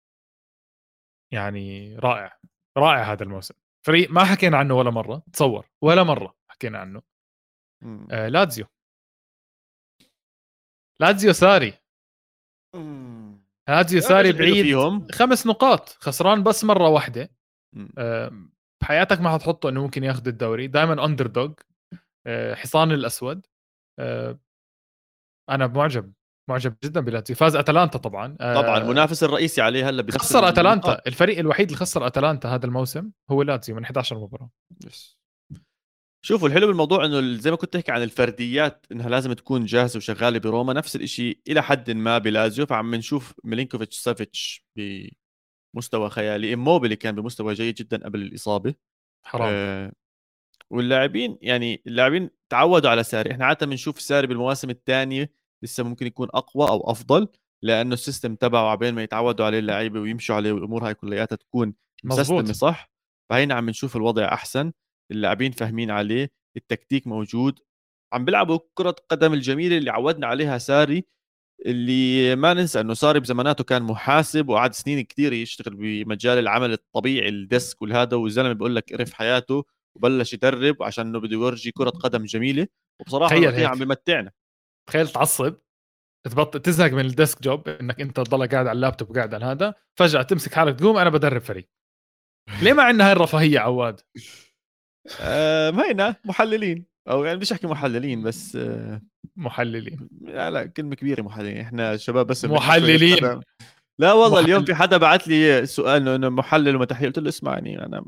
[1.32, 2.38] يعني رائع
[2.78, 3.56] رائع هذا الموسم.
[3.86, 5.24] فريق ما حكينا عنه ولا مرة.
[5.34, 5.70] تصور.
[5.82, 7.02] ولا مرة حكينا عنه.
[8.12, 8.66] آه لازيو
[11.02, 11.74] لازيو ساري.
[12.76, 13.46] مم.
[13.70, 15.90] لازيو ساري بعيد فيهم؟ خمس نقاط.
[15.90, 17.32] خسران بس مرة واحدة.
[17.98, 18.32] آه،
[18.82, 20.68] بحياتك ما حتحطه إنه ممكن ياخذ الدوري.
[20.68, 21.54] دائما underdog
[22.54, 23.48] حصان الأسود.
[24.00, 24.40] آه،
[25.50, 26.14] أنا معجب.
[26.50, 28.38] معجب جدا بلاتسيو فاز أتلانتا طبعا.
[28.42, 30.88] آه، طبعا المنافس الرئيسي عليه هلا بنفس خسر أتلانتا.
[30.88, 31.08] النقاط.
[31.08, 34.50] الفريق الوحيد اللي خسر أتلانتا هذا الموسم هو لاتسيو من 11 مباراة.
[34.86, 35.18] yes.
[36.26, 40.40] شوفوا الحلو بالموضوع إنه زي ما كنت تحكي عن الفرديات إنها لازم تكون جاهزة وشغالة
[40.40, 40.74] بروما.
[40.74, 44.66] نفس الشيء إلى حد ما بلازيو فعم نشوف ميلينكوفيتش سافيتش
[45.76, 46.54] بمستوى خيالي.
[46.54, 48.74] إموبيلي كان بمستوى جيد جدا قبل الإصابة.
[49.26, 49.50] حرام.
[49.52, 49.92] آه
[50.70, 53.32] واللاعبين يعني اللاعبين تعودوا على ساري.
[53.32, 57.28] إحنا عادة بنشوف ساري بالمواسم الثانية لسه ممكن يكون أقوى أو أفضل
[57.64, 61.74] لأنه ال system تبعه عبين ما يتعودوا عليه اللعيبة ويمشوا عليه والأمور هاي كلياتها تكون
[62.04, 62.90] مزبوط صح؟
[63.30, 64.72] فهينا عم نشوف الوضع أحسن
[65.12, 67.60] اللاعبين فاهمين عليه التكتيك موجود.
[68.14, 71.06] عم بيلعبوا كرة قدم الجميلة اللي عودنا عليها ساري
[71.66, 77.30] اللي ما ننسى إنه صار بزماناته كان محاسب وقعد سنين كثير يشتغل بمجال العمل الطبيعي
[77.30, 79.64] ال desk والهذا والزلمة بيقول لك قرف حياته
[79.96, 82.68] وبلش يدرب عشان إنه بده يورجي كرة قدم جميلة
[83.02, 83.36] وبصراحة
[83.68, 84.32] عم بمتعنا.
[84.88, 85.56] تخيل تعصب
[86.26, 89.74] تبطل تزهق من ال desk job إنك أنت تضلك قاعد على اللابتوب قاعد على هذا
[90.00, 91.70] فجأة تمسك حالك تقوم أنا بدرب فريق.
[92.62, 94.02] ليه ما عندنا هاي الرفاهية عواد؟
[95.22, 96.86] آه هينا محللين.
[97.10, 99.02] أو يعني مش أحكي محللين بس آه
[99.36, 101.58] محللين لا لا كلمة كبيرة محللين.
[101.58, 103.42] إحنا شباب بس محللين.
[104.00, 104.46] لا والله محل...
[104.46, 108.06] اليوم في حدا بعت لي سؤال إنه محلل ومتحليل قلت له اسمعني أنا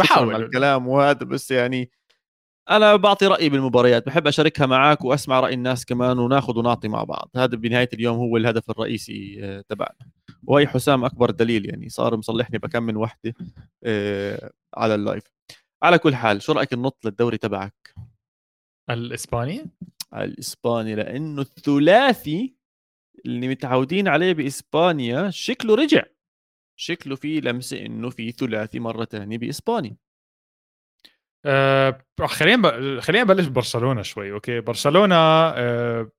[0.00, 0.42] بحاول.
[0.42, 1.90] الكلام وهذا بس يعني
[2.70, 7.30] أنا بعطي رأيي بالمباريات بحب أشاركها معك وأسمع رأي الناس كمان وناخذ ونعطي مع بعض.
[7.36, 10.10] هذا بنهاية اليوم هو الهدف الرئيسي آه، تبعنا.
[10.46, 13.34] وهي حسام أكبر دليل يعني صار مصلحني بكم من وحدة
[13.84, 15.24] آه، على اللايف.
[15.82, 17.94] على كل حال شو رأيك ننط للدوري تبعك؟
[18.90, 19.70] الإسباني؟
[20.14, 22.54] الإسباني لأنه الثلاثي
[23.26, 26.02] اللي متعودين عليه بإسبانيا شكله رجع.
[26.76, 29.96] شكله في لمسة إنه في ثلاثي مرة ثانية بإسبانيا.
[31.46, 33.00] آه خلينا ب...
[33.00, 36.10] خلينا نبلش ببرشلونة شوي أوكي برشلونة آه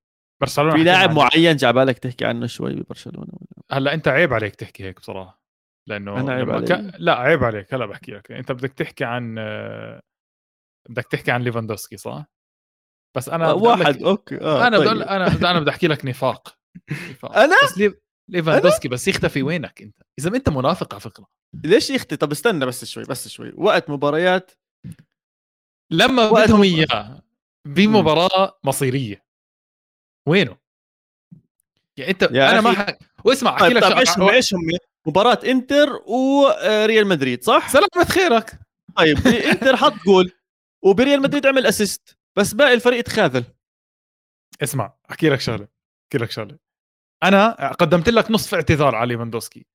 [0.41, 3.33] برشلونة في لاعب معين جعبالك تحكي عنه شوي ببرشلونة
[3.71, 5.43] هلأ أنت عيب عليك تحكي هيك بصراحة
[5.89, 6.95] لأنه أنا عيب عليك ك...
[6.99, 10.01] لا عيب عليك هلأ بحكي لك أنت بدك تحكي عن آه
[10.89, 12.25] بدك تحكي عن ليفاندوسكي صح؟
[13.17, 14.03] بس أنا آه واحد لك...
[14.03, 14.87] أوكي آه أنا طيب.
[14.87, 15.03] بدل...
[15.03, 16.57] أنا أنا بدي أحكي لك نفاق,
[16.91, 17.37] نفاق.
[17.37, 17.93] أنا بس لي...
[18.29, 21.27] ليفاندوسكي بس يختفي وينك أنت؟ إذا أنت منافق على فكرة
[21.63, 24.51] ليش يختفي؟ طب استنى بس شوي بس شوي وقت مباريات
[25.93, 27.21] لما بدهم اياه
[27.65, 29.25] بمباراة مصيرية.
[30.27, 30.57] وينه؟
[31.97, 32.97] يعني أنت يا أنا ما ح...
[33.25, 34.59] واسمع أحكي طيب لك طيب إيش إيش هم؟
[35.05, 38.59] مباراة إنتر وريال مدريد صح؟ سلامة خيرك.
[38.95, 39.17] طيب
[39.51, 40.31] إنتر حط جول
[40.83, 43.43] وبريال مدريد عمل assist بس باقي الفريق تخاذل.
[44.63, 45.67] اسمع أحكي لك شغلة
[46.03, 46.57] أحكي لك شغلة.
[47.23, 49.65] أنا قدمت لك نصف اعتذار على ليفاندوسكي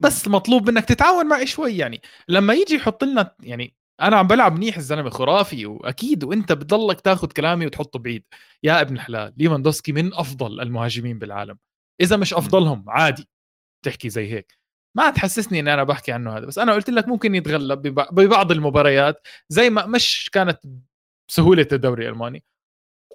[0.00, 4.56] بس مطلوب منك تتعاون معي شوي يعني لما يجي يحط لنا يعني أنا عم بلعب
[4.56, 8.24] منيح الزلمة خرافي وأكيد وأنت بتضلك تاخذ كلامي وتحطه بعيد.
[8.62, 11.58] يا ابن الحلال ليفاندوسكي من أفضل المهاجمين بالعالم.
[12.00, 13.28] إذا مش أفضلهم عادي.
[13.84, 14.58] تحكي زي هيك.
[14.96, 17.82] ما تحسسني إني أنا بحكي عنه هذا بس أنا قلت لك ممكن يتغلب
[18.12, 20.60] ببعض المباريات زي ما مش كانت
[21.30, 22.44] سهوله الدوري الألماني.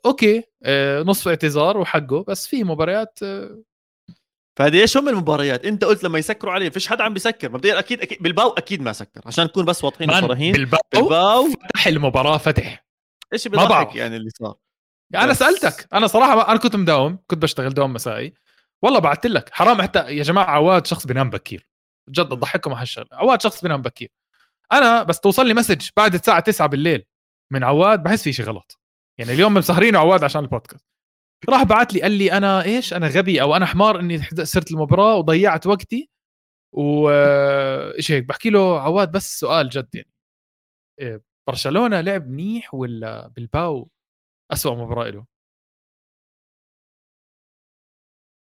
[0.05, 3.63] أوكي آه، نصف اعتذار وحقه بس في مباريات آه،
[4.55, 7.51] فهذه إيش هم المباريات؟ أنت قلت لما يسكروا عليه فيش حدا عم بيسكر.
[7.51, 9.21] مبدئيا أكيد أكيد بالباو أكيد ما سكر.
[9.25, 10.51] عشان نكون بس واضحين وصريحين.
[10.51, 12.85] بالباو, بالباو فتح المباراة فتح.
[13.33, 14.55] إيش بيضحك يعني اللي صار؟
[15.13, 15.87] يعني أنا سألتك.
[15.93, 18.33] أنا صراحة أنا كنت مداوم كنت بشتغل دوام مسائي.
[18.81, 19.49] والله بعثت لك.
[19.53, 21.67] حرام حتى يا جماعة عواد شخص بينام بكير.
[22.09, 23.07] جد ضحككم على هالشغلة.
[23.11, 24.11] عواد شخص بينام بكير.
[24.71, 27.03] أنا بس توصل لي message بعد الساعة 9 بالليل
[27.51, 28.79] من عواد بحس في شيء غلط.
[29.17, 30.85] يعني اليوم مسهرين عواد عشان البودكاست.
[31.49, 35.15] راح بعت لي قال لي أنا إيش أنا غبي أو أنا حمار إني صرت المباراة
[35.15, 36.09] وضيعت وقتي
[36.75, 40.11] وايش هيك بحكي له عواد بس سؤال جد يعني.
[41.01, 43.89] إيه، برشلونة لعب منيح ولا بالباو
[44.51, 45.25] أسوأ مباراة له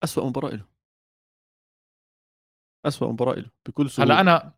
[0.04, 0.65] أسوأ مباراة له
[2.86, 4.13] أسوأ مباراة له بكل سهولة.
[4.13, 4.54] هلا أنا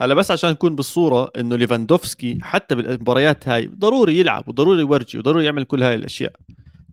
[0.00, 5.44] هلا بس عشان نكون بالصورة إنه ليفاندوفسكي حتى بالمباريات هاي ضروري يلعب وضروري يورجي وضروري
[5.44, 6.32] يعمل كل هاي الأشياء.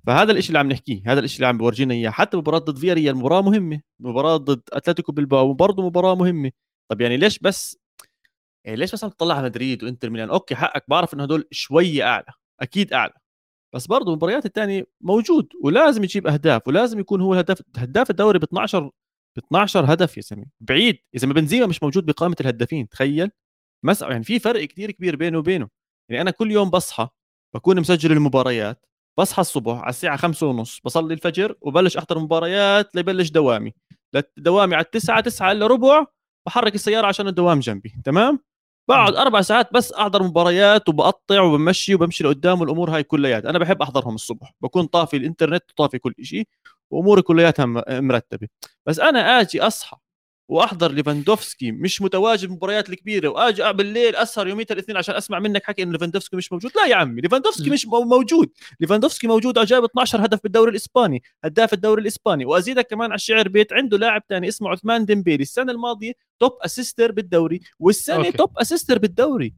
[0.08, 2.10] فهذا الشيء اللي عم نحكيه هذا الشيء اللي عم بيورجينا إياه.
[2.10, 3.82] حتى مباراة ضد فياريال مباراة مهمة.
[4.00, 6.52] مباراة ضد أتلتيكو بالباو برضه مباراة مهمة.
[6.92, 7.78] طب يعني ليش بس
[8.66, 12.04] يعني ليش بس عم تطلع على مدريد وإنتر ميلان؟ أوكي حقك بعرف إنه هدول شوية
[12.04, 12.26] أعلى
[12.62, 13.14] أكيد أعلى.
[13.76, 18.44] بس برضه المباريات الثانية موجود ولازم يجيب أهداف ولازم يكون هو الهداف هداف الدوري ب
[18.44, 18.90] 12
[19.38, 23.32] ب 12 هدف يا زلمه بعيد اذا ما بنزيما مش موجود بقائمة الهدافين تخيل.
[23.86, 25.70] بس يعني في فرق كثير كبير بينه وبينه.
[26.10, 27.10] يعني أنا كل يوم بصحى
[27.56, 28.86] بكون مسجل المباريات.
[29.20, 33.74] بصحى الصبح على الساعة خمسة ونص بصلي الفجر وبلش أحضر مباريات ليبلش دوامي.
[34.38, 36.06] دوامي على التسعة تسعة إلا ربع
[36.48, 38.40] بحرك السيارة عشان الدوام جنبي تمام؟
[38.90, 43.82] بقعد أربع ساعات بس أحضر مباريات وبقطع وبمشي وبمشي لقدام والأمور هاي كليات أنا بحب
[43.82, 46.48] أحضرهم الصبح بكون طافي الإنترنت وطافي كل شيء
[46.92, 48.48] وأموري كلياتها مرتبة.
[48.86, 49.98] بس أنا آجي أصحى
[50.54, 55.84] وأحضر ليفاندوفسكي مش متواجد بالمباريات الكبيرة وآجي بالليل أسهر يومية الاثنين عشان أسمع منك حكي
[55.84, 56.72] انه ليفاندوفسكي مش موجود.
[56.76, 58.50] لا يا عمي ليفاندوفسكي مش موجود.
[58.80, 62.46] ليفاندوفسكي موجود جايب 12 هدف بالدوري الإسباني هداف الدوري الإسباني.
[62.46, 65.44] وأزيدك كمان على الشعر بيت عنده لاعب ثاني اسمه عثمان ديمبيلي.
[65.44, 68.32] السنة الماضية top assister بالدوري والسنة أوكي.
[68.32, 69.54] top assister بالدوري.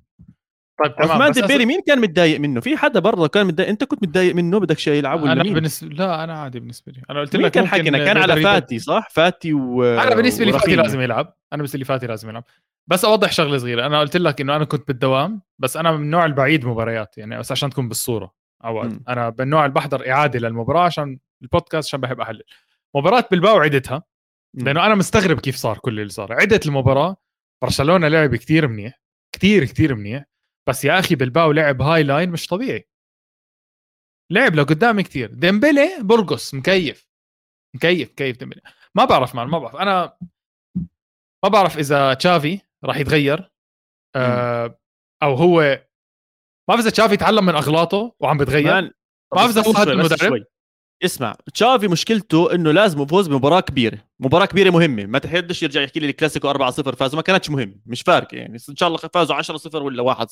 [0.83, 4.03] طيب تمام عثمان ديمبيلي مين كان متضايق منه؟ في حدا برضه كان متضايق أنت كنت
[4.03, 7.01] متضايق منه بدك شيء يلعب ولا أنا مين؟ بالنسبة لا أنا عادي بالنسبة لي.
[7.09, 10.75] أنا قلت لك كان حكينا؟ كان على فاتي صح؟ فاتي و أنا بالنسبة لي فاتي
[10.75, 11.25] لازم يلعب.
[11.25, 12.43] أنا بالنسبة لي فاتي لازم يلعب.
[12.87, 13.85] بس أوضح شغلة صغيرة.
[13.85, 17.39] أنا قلت لك إنه أنا كنت بالدوام بس أنا من النوع اللي بعيد مباريات يعني
[17.39, 18.33] بس عشان تكون بالصورة.
[18.61, 22.43] عواد أنا من النوع اللي بحضر إعادة للمباراة عشان البودكاست عشان بحب أحلل.
[22.95, 24.03] مباراة بلباو عدتها.
[24.53, 26.33] لأنه أنا مستغرب كيف صار كل اللي صار.
[26.33, 27.17] عدت المباراة
[27.63, 29.01] برشلونة لعب كتير منيح
[29.35, 30.25] كتير كتير منيح.
[30.69, 32.89] بس يا أخي بلباو لعب high line مش طبيعي.
[34.31, 35.33] لعب لقدام كتير.
[35.33, 37.09] ديمبلي برقص مكيف.
[37.75, 38.61] مكيف كيف ديمبلي؟
[38.95, 39.75] ما بعرف مان ما بعرف.
[39.75, 40.17] أنا
[41.43, 43.51] ما بعرف إذا تشافي راح يتغير.
[44.15, 44.79] آه
[45.23, 45.79] أو هو ما
[46.67, 48.81] بعرف إذا تشافي تعلم من أغلاطه وعم بتغير.
[48.81, 48.91] ما
[49.35, 50.45] بعرف إذا هو هذا بس المدرب.
[51.03, 55.99] اسمع تشافي مشكلته إنه لازم يفوز بمباراة كبيرة مباراة كبيرة مهمة ما تحدش يرجع يحكي
[55.99, 59.75] لي الكلاسيكو 4-0 فازوا ما كانتش مهم مش فارقة يعني إن شاء الله فازوا 10-0
[59.75, 60.25] ولا 1-0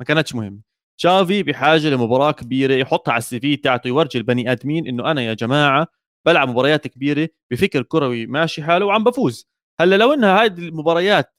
[0.00, 0.62] ما كانتش مهم
[0.98, 5.34] تشافي بحاجة لمباراة كبيرة يحطها على ال CV تاعته يورجي البني آدمين إنه أنا يا
[5.34, 5.86] جماعة
[6.26, 9.48] بلعب مباريات كبيرة بفكر كروي ماشي حاله وعم بفوز
[9.80, 11.34] هلأ لو إنها هذه المباريات.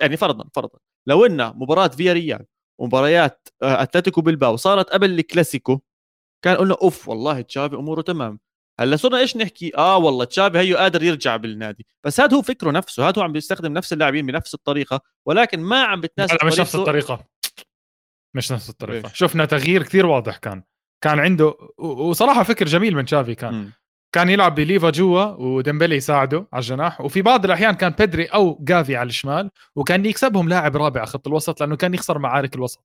[0.00, 2.46] يعني فرضا فرضا لو إنها مباراة فيا ريال
[2.78, 5.80] ومباريات آه، أتلتيكو بالباو صارت قبل الكلاسيكو
[6.42, 8.38] كان قلنا أوف والله تشافي أموره تمام.
[8.80, 11.86] هلأ صرنا إيش نحكي؟ آه والله تشافي هيو قادر يرجع بالنادي.
[12.04, 15.82] بس هذا هو فكره نفسه هذا هو عم بيستخدم نفس اللاعبين بنفس الطريقة ولكن ما
[15.82, 16.74] عم بتناسب لا مش نفس.
[16.74, 17.24] الطريقة.
[18.34, 19.08] مش نفس الطريقة.
[19.08, 20.62] ليش؟ شفنا تغيير كثير واضح كان.
[21.04, 23.54] كان عنده وصراحة فكر جميل من تشافي كان.
[23.54, 23.72] مم.
[24.14, 28.96] كان يلعب بليفا جوا وديمبلي يساعده على الجناح وفي بعض الأحيان كان بيدري أو جافي
[28.96, 32.84] على الشمال وكان يكسبهم لاعب رابع على خط الوسط لأنه كان يخسر معارك الوسط.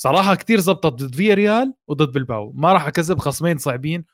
[0.00, 4.04] صراحة كتير زبطت ضد فيا ريال وضد بالباو ما راح أكذب خصمين صعبين.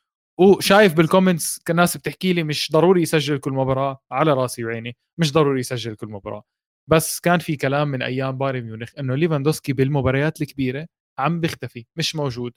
[0.40, 3.98] وشايف بال comments كان ناس بتحكي لي مش ضروري يسجل كل مباراة.
[4.10, 4.96] على راسي وعيني.
[5.18, 6.42] مش ضروري يسجل كل مباراة.
[6.90, 10.86] بس كان في كلام من أيام بايرن ميونخ إنه ليفاندوسكي بالمباريات الكبيرة
[11.18, 12.52] عم بيختفي مش موجود.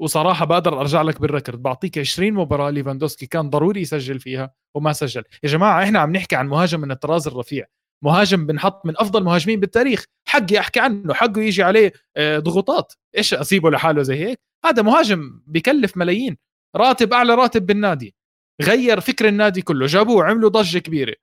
[0.00, 5.24] وصراحة بقدر أرجع لك بالركض بعطيك 20 مباراة ليفاندوسكي كان ضروري يسجل فيها وما سجل.
[5.44, 7.66] يا جماعة إحنا عم نحكي عن مهاجم من الطراز الرفيع.
[8.02, 10.04] مهاجم بنحط من أفضل مهاجمين بالتاريخ.
[10.28, 12.92] حقي أحكي عنه حقه يجي عليه آه، ضغوطات.
[13.16, 16.36] إيش أسيبه لحاله زي هيك؟ هذا مهاجم بكلف ملايين.
[16.76, 18.14] راتب أعلى راتب بالنادي.
[18.62, 19.86] غير فكر النادي كله.
[19.86, 21.14] جابوه عملوا ضجة كبيرة.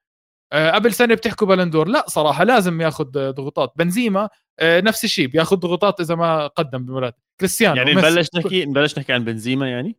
[0.53, 3.73] آه، قبل سنة بتحكوا بلندور لا صراحة لازم ياخذ ضغوطات.
[3.75, 4.29] بنزيما
[4.59, 5.27] آه، نفس الشيء.
[5.27, 7.93] بياخذ ضغوطات إذا ما قدم بمباراه كريستيانو يعني.
[7.93, 9.97] نبلش نحكي نبلش نحكي عن بنزيما يعني؟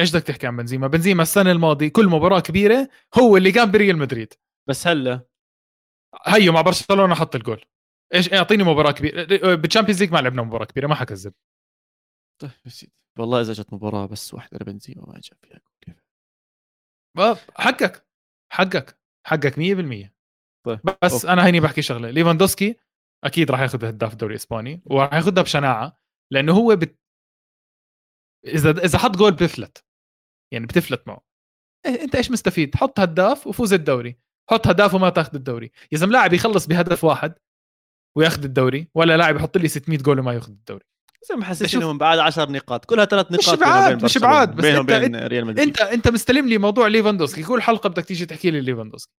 [0.00, 2.88] إيش بدك تحكي عن بنزيما؟ بنزيما السنة الماضية كل مباراة كبيرة
[3.18, 4.32] هو اللي قام بريال مدريد.
[4.68, 5.20] بس هلا
[6.26, 7.64] هيو مع برشلونة حط الجول.
[8.14, 9.24] إيش أعطيني مباراة كبيرة.
[9.54, 11.32] بال Champions League ما لعبنا مباراة كبيرة ما حكذب
[12.42, 15.96] طيب يا والله إذا جت مباراة بس واحدة لبنزيما ما جاب فيها جول.
[17.18, 18.06] آه، حقك.
[18.52, 18.98] حقك.
[19.26, 20.14] حقك 100%
[20.66, 21.32] طيب بس أوكي.
[21.32, 22.10] أنا هيني بحكي شغلة.
[22.10, 22.78] ليفاندوسكي
[23.24, 25.98] أكيد راح ياخذ هداف الدوري الاسباني وراح ياخذها بشناعة
[26.32, 26.98] لأنه هو بت...
[28.46, 29.84] اذا إذا حط جول بتفلت
[30.52, 31.24] يعني بتفلت معه.
[31.86, 34.23] إيه أنت إيش مستفيد؟ حط هداف وفوز الدوري.
[34.50, 35.70] حط هداف وما تاخذ الدوري.
[35.92, 37.34] يا زلمة لاعب يخلص بهدف واحد
[38.16, 40.84] وياخذ الدوري ولا لاعب يحط لي 600 جول وما ياخذ الدوري.
[41.28, 44.18] زي ما حسيت انهم بعد 10 نقاط كلها ثلاث مش نقاط بينهم بعاد، مش.
[44.18, 45.68] بعاد، بس بينهم وبين ريال مدريد.
[45.68, 47.42] أنت أنت مستلم لي موضوع ليفاندوسكي.
[47.42, 49.12] كل حلقة بدك تيجي تحكي لي ليفاندوسكي.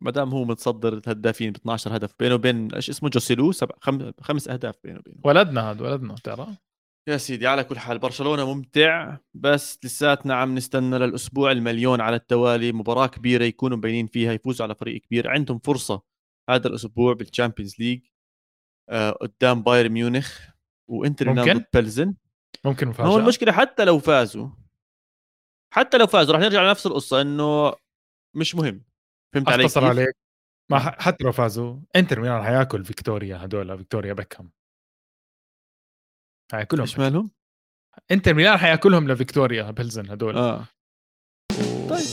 [0.00, 4.12] ما دام هو متصدر الهدافين ب 12 هدف بينه وبين إيش اسمه؟ جوسيلو سبع خم...
[4.20, 5.20] خمس أهداف بينه وبينه.
[5.24, 6.46] ولدنا هذا ولدنا ترى.
[7.08, 12.72] يا سيدي على كل حال برشلونة ممتع بس لساتنا عم نستنى للأسبوع المليون على التوالي.
[12.72, 15.28] مباراة كبيرة يكونوا مبينين فيها يفوزوا على فريق كبير.
[15.28, 16.02] عندهم فرصة
[16.50, 18.00] هذا الأسبوع بال Champions League
[18.88, 20.40] آه قدام بايرن ميونخ
[20.90, 22.14] وإنتر ميلان ممكن؟ بلزن
[22.64, 24.48] ممكن هو مفاجاه المشكلة؟ حتى لو فازوا
[25.74, 27.74] حتى لو فازوا راح نرجع لنفس القصة إنه
[28.36, 28.84] مش مهم.
[29.34, 30.16] فهمت علي أختصر؟ عليك.
[30.70, 34.55] ما حتى لو فازوا إنتر ميلان حياكل فيكتوريا هدول فيكتوريا بيكهام.
[36.52, 37.30] حياكلهم إيش مالهم؟
[38.10, 40.66] إنتر ميلان حياكلهم لفيكتوريا بلزن هدول آه
[41.88, 42.06] طيب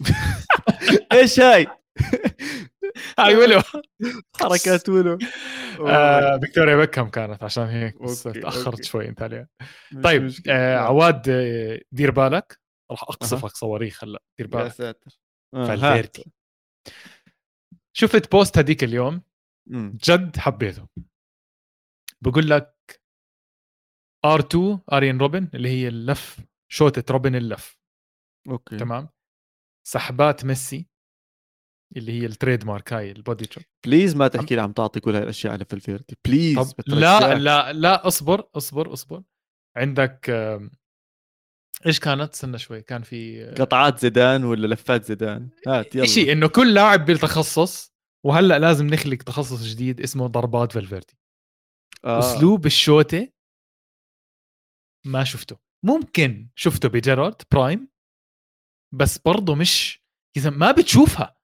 [1.12, 1.66] إيش هاي؟
[3.18, 3.60] هاي ولو
[4.40, 5.18] حركات ولو
[5.86, 8.84] آه فيكتوريا بيكهام كانت عشان هيك بس تأخرت.
[8.84, 9.48] شوي انت عليها
[10.04, 10.30] طيب.
[10.48, 10.76] آه.
[10.78, 12.60] عواد آه، دير بالك
[12.90, 13.02] راح.
[13.02, 15.18] أقصفك صواريخ هلا دير يا بالك ساتر
[15.54, 16.32] آه، فالفيردي.
[17.96, 19.22] شفت post هديك اليوم.
[19.70, 20.88] جد حبيته
[22.24, 23.00] بقول لك
[24.26, 26.40] R2 آرين روبن اللي هي اللف
[26.72, 27.78] شوتة روبن اللف.
[28.48, 28.76] أوكي.
[28.76, 29.08] تمام؟
[29.86, 30.86] سحبات ميسي
[31.96, 35.14] اللي هي ال trademark هاي ال body chop please ما تحكي لي عم تعطي كل
[35.14, 39.22] هاي الأشياء على فالفيردي please طب لا لا لا أصبر أصبر أصبر.
[39.76, 40.30] عندك
[41.86, 46.06] إيش كانت؟ استنى شوي كان في آه، قطعات زيدان ولا لفات زيدان؟ هات يلا.
[46.06, 47.94] شيء إنه كل لاعب بتخصص
[48.26, 51.18] وهلأ لازم نخلق تخصص جديد اسمه ضربات فالفيردي
[52.04, 52.18] آه.
[52.18, 53.32] أسلوب الشوتة
[55.06, 55.58] ما شفته.
[55.84, 57.88] ممكن شفته بجيرارد prime
[58.94, 60.04] بس برضه مش
[60.36, 61.36] إذا ما بتشوفها.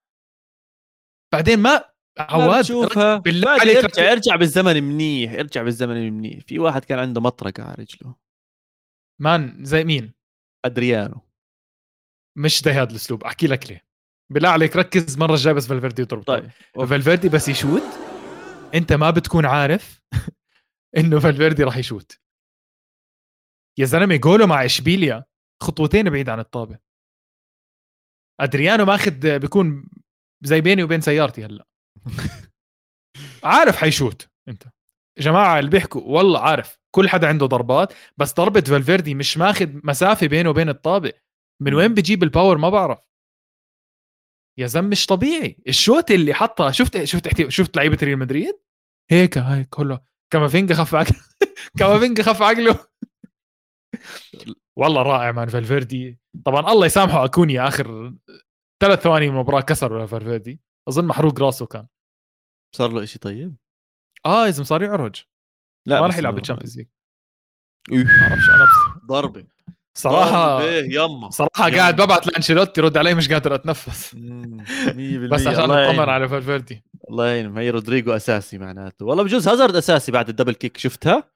[1.32, 3.16] بعدين ما ما عواد بتشوفها.
[3.16, 6.40] بالله عليك ارجع ارجع بالزمن منيح ارجع بالزمن منيح.
[6.40, 8.16] في واحد كان عنده مطرقة على رجله.
[9.20, 10.14] man زي مين؟
[10.64, 11.20] أدريانو.
[12.38, 13.86] مش ده هذا الأسلوب أحكي لك ليه.
[14.32, 17.82] بالله عليك ركز مرة الجاية بس فالفيردي يضرب طيب فالفيردي بس يشوت.
[18.74, 20.00] أنت ما بتكون عارف.
[20.96, 22.20] إنه فالفيردي راح يشوت.
[23.78, 25.24] يا زلمة جوله مع إشبيليا
[25.62, 26.78] خطوتين بعيد عن الطابة.
[28.40, 29.90] أدريانو ماخذ بيكون
[30.42, 31.66] زي بيني وبين سيارتي هلأ.
[33.44, 34.62] عارف حيشوت أنت.
[35.18, 36.78] جماعة اللي بيحكوا والله عارف.
[36.94, 41.12] كل حدا عنده ضربات بس ضربة فالفيردي مش ماخذ مسافة بينه وبين الطابة.
[41.62, 42.98] من وين بيجيب ال power ما بعرف.
[44.58, 45.56] يا زلمة مش طبيعي.
[45.68, 48.60] الشوت اللي حطها شفت شفت شفت لعيبة ريال مدريد؟
[49.10, 51.20] هيك هيك كله كامافينجا خف عقله
[51.78, 52.86] كامافينجا خف عقله
[54.76, 56.18] والله رائع man فالفيردي.
[56.44, 58.14] طبعا الله يسامحه اكونيا آخر
[58.82, 60.60] ثلاث ثواني من المباراه كسر فالفيردي.
[60.88, 61.86] أظن محروق راسه كان.
[62.76, 63.56] صار له شيء طيب؟
[64.26, 65.22] آه إذا صار يعرج.
[65.88, 66.88] لا ما راح يلعب بال Champions League.
[67.92, 68.04] إيه.
[68.04, 69.46] ما بعرفش أنا بس ضربة.
[70.02, 71.30] صراحة ضربة، يما.
[71.30, 71.76] صراحة يلا.
[71.78, 74.14] قاعد ببعت لأنشيلوتي يرد علي مش قادر أتنفس.
[74.14, 74.64] مم.
[75.28, 76.08] 100% بس عشان اطمن.
[76.08, 76.84] على فالفيردي.
[77.10, 77.58] الله يعينهم.
[77.58, 79.06] هي رودريجو أساسي معناته.
[79.06, 81.30] والله بجوز هازارد أساسي بعد ال double kick شفتها؟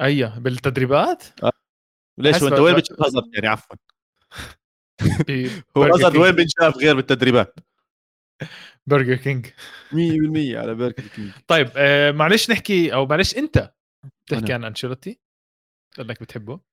[0.00, 1.24] أيوه بالتدريبات؟
[2.18, 3.76] ليش؟ بحس وأنت وين بتشوف هازارد يعني؟ عفوا.
[5.76, 6.16] هو برجر هازارد.
[6.16, 7.58] وين بنشاف غير بالتدريبات؟
[8.44, 8.46] 100%
[8.86, 9.46] Burger King.
[10.56, 11.30] على Burger King.
[11.46, 13.72] طيب آه معلش نحكي أو معلش أنت
[14.30, 14.54] تحكي أنا.
[14.54, 15.20] عن أنشيلوتي
[15.98, 16.71] لأنك بتحبه.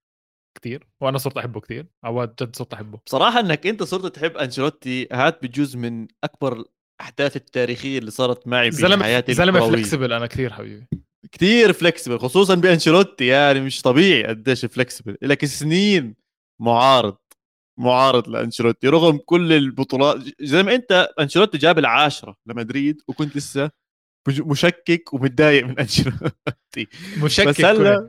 [0.54, 2.98] كثير وأنا صرت أحبه كثير عواد جد صرت أحبه.
[3.06, 6.64] بصراحة إنك أنت صرت تحب أنشيلوتي هات بجوز من أكبر
[7.00, 9.70] الأحداث التاريخية اللي صارت معي في حياتي زلمة.
[9.70, 10.86] flexible أنا كثير حبيبي.
[11.32, 16.14] كثير flexible خصوصا بأنشيلوتي يعني مش طبيعي قديش flexible لك سنين
[16.60, 17.16] معارض
[17.78, 23.70] معارض لأنشيلوتي رغم كل البطولات زي ما أنت أنشيلوتي جاب العاشرة لمدريد وكنت لسه
[24.28, 26.88] مشكك ومتضايق من انشيلوتي
[27.22, 28.08] مشكك بس هلا.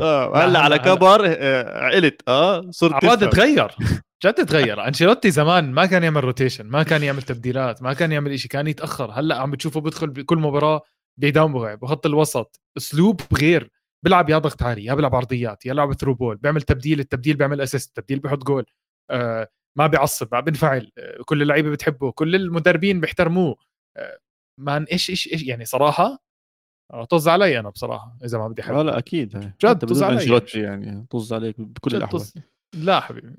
[0.00, 0.78] آه لا، هلا على.
[0.78, 3.30] كبر آه، علت آه صرت عواد.
[3.30, 3.70] تغير.
[4.24, 4.88] جد تغير.
[4.88, 8.66] أنشيلوتي زمان ما كان يعمل روتيشن ما كان يعمل تبديلات ما كان يعمل شيء كان
[8.66, 9.10] يتأخر.
[9.10, 10.82] هلا عم بتشوفه بدخل بكل مباراة
[11.20, 12.60] بيدمر بخط الوسط.
[12.76, 13.70] أسلوب غير.
[14.04, 17.60] بيلعب يا ضغط عالي يا بيلعب عرضيات يا بيلعب through ball بيعمل تبديل التبديل بيعمل
[17.60, 18.64] assist التبديل بيحط جول
[19.10, 20.92] آه ما بيعصب ما بينفعل.
[20.98, 23.56] آه كل اللعيبة بتحبه كل المدربين بيحترموه.
[23.96, 24.18] آه
[24.58, 26.22] man إيش إيش إيش يعني صراحة
[26.92, 28.76] آه، طز علي أنا بصراحة إذا ما بدي لا أحب.
[28.76, 29.52] لا أكيد.
[29.64, 30.14] جد طز علي.
[30.14, 31.06] انشيلوتي يعني.
[31.10, 32.22] طز عليك بكل الأحوال.
[32.22, 32.34] طز.
[32.74, 33.34] لا حبيبي.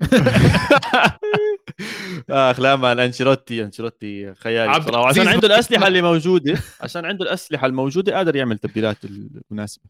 [2.30, 5.08] اخ لا man انشيلوتي أنشيلوتي خيالي عبد بصراحة.
[5.08, 9.84] عشان عنده الأسلحة اللي موجودة عشان عنده الأسلحة الموجودة قادر يعمل التبديلات المناسبة.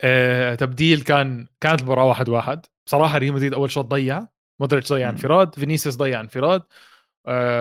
[0.00, 2.66] آه، تبديل كان كانت المباراه واحد واحد.
[2.86, 4.26] بصراحة ريال مدريد أول شوط ضيع.
[4.60, 5.10] مودريتش ضيع.
[5.10, 5.54] انفراد.
[5.54, 6.60] فينيسيوس ضيع انفراد.
[6.60, 6.64] آه،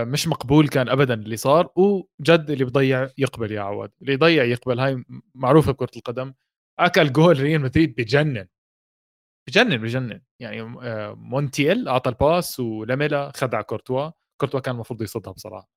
[0.03, 3.91] مش مقبول كان ابدا اللي صار وجد اللي بضيع يقبل يا عواد.
[4.01, 5.03] اللي يضيع يقبل هاي
[5.35, 6.33] معروفة بكرة القدم.
[6.79, 8.47] أكل جول ريال مدريد بجنن.
[9.47, 10.21] بجنن بجنن.
[10.39, 14.11] يعني آه، مونتيل أعطى ال pass ولاميلا خدع كورتوا.
[14.41, 15.69] كورتوا كان المفروض يصدها بصراحة.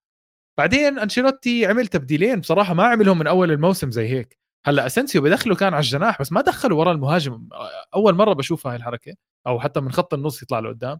[0.58, 2.40] بعدين أنشيلوتي عمل تبديلين.
[2.40, 4.38] بصراحة ما عملهم من أول الموسم زي هيك.
[4.66, 7.48] هلأ اسنسيو بدخله كان على الجناح بس ما دخله ورا المهاجم.
[7.94, 9.14] أول مرة بشوف هاي الحركة
[9.46, 10.98] أو حتى من خط النص يطلع لقدام.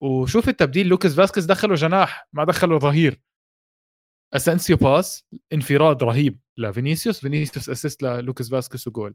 [0.00, 3.20] وشوف التبديل لوكاس فاسكيز دخله جناح ما دخله ظهير.
[4.34, 9.14] اسنسيو pass انفراد رهيب لفينيسيوس فينيسيوس assist للوكاس فاسكيز وجول.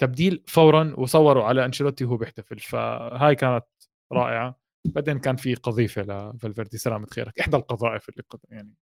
[0.00, 3.64] تبديل فورا وصوروا على أنشيلوتي وهو بيحتفل فهاي كانت
[4.12, 4.60] رائعة.
[4.84, 7.40] بعدين كان في قذيفة لفالفيردي سلامة خيرك.
[7.40, 8.74] إحدى القذائف اللي قد يعني.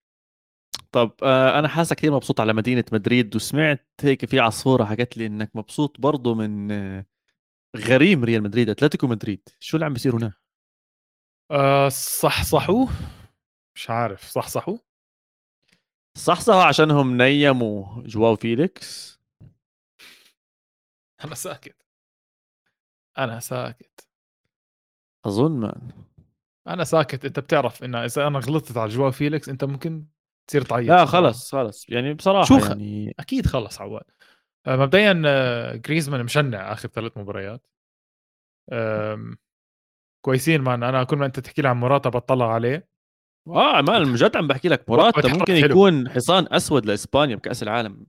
[0.92, 5.26] طب آه أنا حاسك كثير مبسوط على مدينة مدريد وسمعت هيك في عصفورة حكت لي
[5.26, 7.06] إنك مبسوط برضه من آه،
[7.76, 9.48] غريم ريال مدريد أتلتيكو مدريد.
[9.60, 10.32] شو اللي عم بيصير هناك
[11.50, 12.88] أه صحصحوه؟
[13.74, 14.80] مش عارف صحصحوه؟
[16.18, 19.20] صحصحوا عشانهم نيموا جواو فيليكس.
[21.24, 21.76] أنا ساكت.
[23.18, 24.08] أنا ساكت.
[25.26, 25.90] أظن man
[26.66, 27.24] أنا ساكت.
[27.24, 30.06] أنت بتعرف إن إذا أنا غلطت على جواو فيليكس أنت ممكن
[30.46, 30.88] تصير تعيط.
[30.88, 34.04] لا خلص خلص يعني بصراحة شو يعني أكيد خلص عواد.
[34.66, 37.66] آه، مبدئيا آه، جريزمان مشنع آخر ثلاث مباريات.
[40.24, 42.88] كويسين man أنا كل ما أنت تحكي لي عن موراتا بطلع عليه.
[43.48, 45.64] آه man من جد عم بحكي لك بتحرك ممكن حلو.
[45.70, 48.06] يكون حصان أسود لإسبانيا بكأس العالم.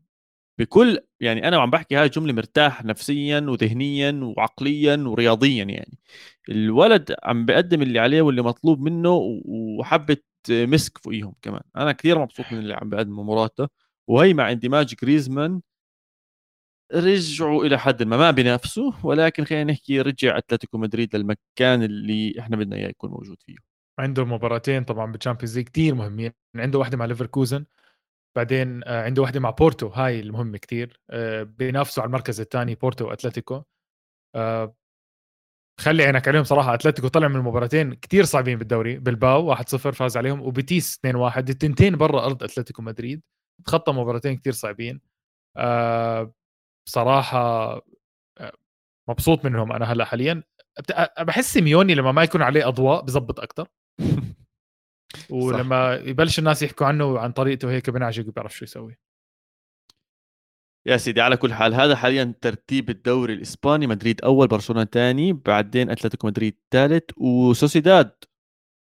[0.59, 5.99] بكل يعني أنا وعم بحكي هاي الجمله مرتاح نفسيا وذهنيا وعقليا ورياضيا يعني.
[6.49, 10.17] الولد عم بقدم اللي عليه واللي مطلوب منه وحبة
[10.49, 11.61] مسك فوقيهم كمان.
[11.75, 13.67] أنا كثير مبسوط من اللي عم بقدمه موراتا
[14.07, 15.61] وهي مع اندماج جريزمان
[16.93, 22.57] رجعوا إلى حد ما ما بينافسوا ولكن خلينا نحكي رجع أتلتيكو مدريد للمكان اللي إحنا
[22.57, 23.55] بدنا إياه يكون موجود فيه.
[23.99, 27.65] عنده مباراتين طبعا بال Champions League كثير مهمين عنده واحدة مع ليفركوزن
[28.37, 30.99] بعدين آه، عنده واحدة مع بورتو هاي المهمة كثير
[31.43, 33.63] بينافسوا على المركز الثاني بورتو وأتلتيكو.
[34.35, 34.75] آه،
[35.79, 40.41] خلي عينك عليهم صراحة أتلتيكو طلع من مباراتين كتير صعبين بالدوري بالباو 1-0 فاز عليهم
[40.41, 43.21] وبيتيس 2-1 التنتين برا أرض أتلتيكو مدريد
[43.65, 45.01] تخطى مباراتين كتير صعبين.
[45.57, 46.33] أه
[46.85, 47.39] بصراحة
[48.37, 48.51] آه،
[49.09, 50.43] مبسوط منهم أنا هلأ حاليا.
[51.19, 53.67] بحس سيميوني لما ما يكون عليه أضواء بزبط أكثر
[55.29, 58.97] ولما يبلش الناس يحكوا عنه وعن طريقته هيك بنعجق بيعرف شو يسوي.
[60.87, 63.87] يا سيدي على كل حال هذا حاليا ترتيب الدوري الإسباني.
[63.87, 68.11] مدريد أول برشلونة ثاني بعدين أتلتيكو مدريد ثالث وسوسيداد.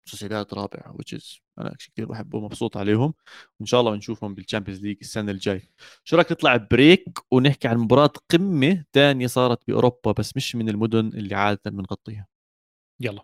[0.09, 3.13] سوسيداد رابع which is أنا كثير بحبه ومبسوط عليهم.
[3.59, 5.69] وإن شاء الله بنشوفهم بال Champions League السنة الجاي.
[6.03, 11.07] شو رأيك نطلع break ونحكي عن مباراة قمة ثانية صارت بأوروبا بس مش من المدن
[11.07, 12.27] اللي عادة بنغطيها؟
[12.99, 13.23] يلا.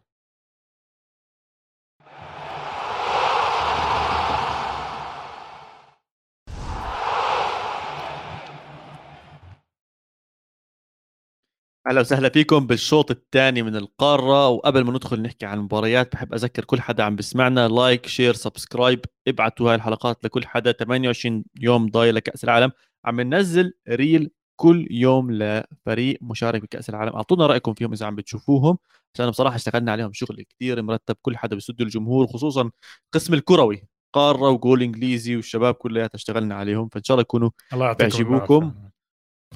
[11.90, 14.48] أهلا وسهلا فيكم بالشوط الثاني من الكرة.
[14.48, 19.06] وقبل ما ندخل نحكي عن المباريات بحب أذكر كل حدا عم بسمعنا like share subscribe
[19.28, 20.72] ابعتوا هاي الحلقات لكل حدا.
[20.72, 22.72] 28 يوم ضايل لكأس العالم.
[23.06, 27.16] عم ننزل reel كل يوم لفريق مشارك بكأس العالم.
[27.16, 28.78] أعطونا رأيكم فيهم إذا عم بتشوفوهم
[29.16, 32.72] عشان بصراحة اشتغلنا عليهم شغل كثير مرتب كل حدا بيس الجمهور خصوصا
[33.12, 33.84] قسم الكروي.
[34.14, 36.90] قارة وجول إنجليزي والشباب كلياتها اشتغلنا عليهم.
[36.90, 38.74] فإن شاء الله يكونوا الله بيعجبوكم.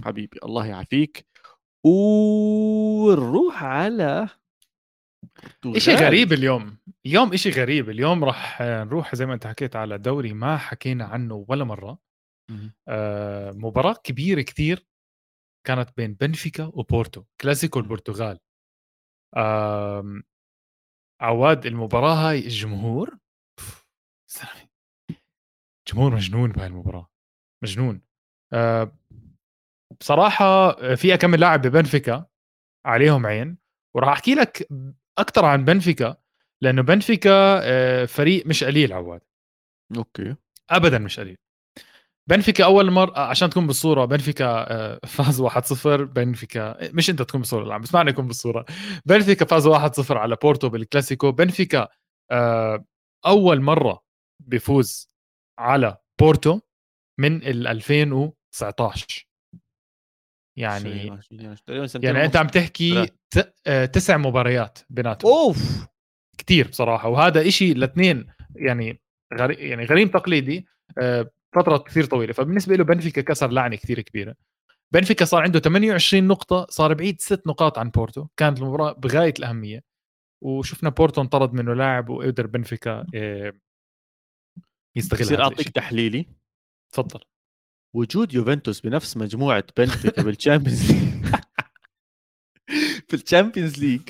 [0.05, 1.32] حبيبي الله يعافيك.
[1.85, 4.29] ونروح على
[5.65, 6.77] إشي غريب اليوم.
[7.05, 7.89] اليوم إشي غريب.
[7.89, 11.99] اليوم راح نروح زي ما أنت حكيت على دوري ما حكينا عنه ولا مرة.
[12.87, 14.87] آه مباراة كبيرة كثير
[15.67, 18.39] كانت بين بنفيكا وبورتو كلاسيكو البرتغال.
[19.35, 20.21] آه
[21.21, 23.17] عواد المباراة هاي الجمهور
[25.87, 27.09] جمهور مجنون بهاي المباراة.
[27.63, 28.01] مجنون.
[28.53, 28.97] آه
[29.99, 32.25] بصراحة في كم لاعب ببنفيكا
[32.85, 33.57] عليهم عين
[33.95, 34.67] وراح أحكي لك
[35.17, 36.15] أكثر عن بنفيكا
[36.61, 37.31] لأنه بنفيكا
[37.63, 39.21] آه، فريق مش قليل عواد.
[39.97, 40.35] أوكي.
[40.69, 41.37] ابدا مش قليل.
[42.29, 47.41] بنفيكا أول مره آه، عشان تكون بالصورة بنفيكا آه، فاز 1-0 بنفيكا مش أنت تكون
[47.41, 48.65] بالصورة عم بسمعني يكون بالصورة.
[49.05, 51.31] بنفيكا فاز 1-0 على بورتو بالكلاسيكو.
[51.31, 51.87] بنفيكا
[53.25, 54.03] أول مرة
[54.39, 55.09] بيفوز
[55.59, 56.59] على بورتو
[57.19, 59.27] من ال 2019
[60.57, 61.19] يعني
[61.95, 63.07] يعني أنت عم تحكي
[63.67, 65.31] آه، تسع مباريات بيناتهم.
[65.31, 65.87] أوف!
[66.37, 67.09] كثير بصراحة.
[67.09, 69.01] وهذا إشي الاثنين يعني
[69.39, 70.65] غري يعني غريم تقليدي
[70.97, 72.33] آه، فترة كثير طويلة.
[72.33, 74.35] فبالنسبة له بنفيكا كسر لعنة كثير كبيرة.
[74.93, 78.27] بنفيكا صار عنده 28 نقطة صار بعيد ست نقاط عن بورتو.
[78.37, 79.83] كانت المباراة بغاية الأهمية.
[80.43, 83.53] وشفنا بورتو انطرد منه لاعب وقدر بنفيكا آه،
[84.95, 86.25] يستغل يصير أعطيك تحليلي.
[86.93, 87.19] تفضل.
[87.95, 91.25] وجود يوفنتوس بنفس مجموعة بنفيكا بالشامبيونز ليج
[93.07, 94.01] في الشامبيونز ليج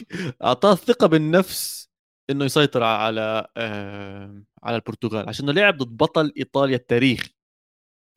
[0.43, 1.89] أعطاه ثقه بالنفس
[2.29, 7.29] إنه يسيطر على آه على البرتغال عشان لعب ضد بطل إيطاليا التاريخي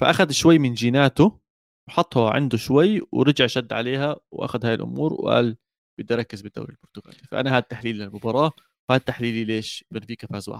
[0.00, 1.40] فأخذ شوي من جيناته
[1.88, 5.56] وحطها عنده شوي ورجع شد عليها وأخذ هاي الأمور وقال
[5.98, 7.18] بدي أركز بالدوري البرتغالي.
[7.30, 8.52] فأنا هذا تحليل للمباراة
[8.88, 10.54] وهذا تحليلي ليش بنفيكا فاز 1-0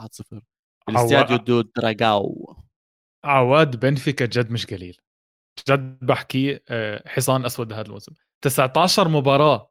[0.87, 2.57] بالاستاديو دو دراغاو
[3.27, 4.97] عواد بنفيكا جد مش قليل.
[5.69, 8.13] جد بحكي آه، حصان أسود هذا الموسم.
[8.45, 9.71] 19 مباراة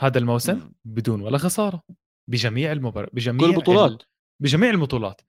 [0.00, 1.82] هذا الموسم بدون ولا خسارة.
[2.30, 4.02] بجميع المباراه بجميع كل البطولات
[4.42, 5.20] بجميع البطولات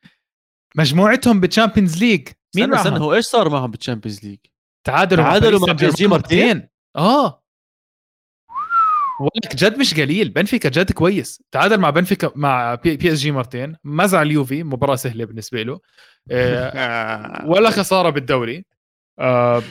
[0.77, 4.39] مجموعتهم بالتشامبيونز ليج مين؟ سنة هو إيش صار معهم بالتشامبيونز ليج؟
[4.87, 6.69] تعادلوا تعادلوا مع بي اس جي مرتين.
[6.95, 7.42] آه.
[9.19, 10.29] ولك جد مش قليل.
[10.29, 11.43] بنفيكا جد كويس.
[11.51, 13.75] تعادل مع بنفيكا مع بي, بي اس جي مرتين.
[13.83, 14.63] مزع اليوفي.
[14.63, 15.79] مباراة سهلة بالنسبة له.
[16.31, 18.65] آه ولا خسارة بالدوري.
[19.19, 19.63] آه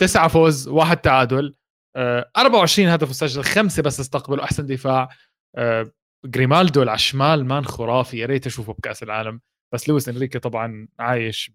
[0.00, 1.54] تسعة فوز واحد تعادل.
[1.96, 5.08] آه 24 هدف مسجل خمسة بس استقبلوا أحسن دفاع.
[5.56, 5.90] آه
[6.24, 8.18] جريمالدو على الشمال man خرافي.
[8.18, 9.40] يا ريت أشوفه بكأس العالم.
[9.74, 11.50] بس لويس إنريكي طبعا عايش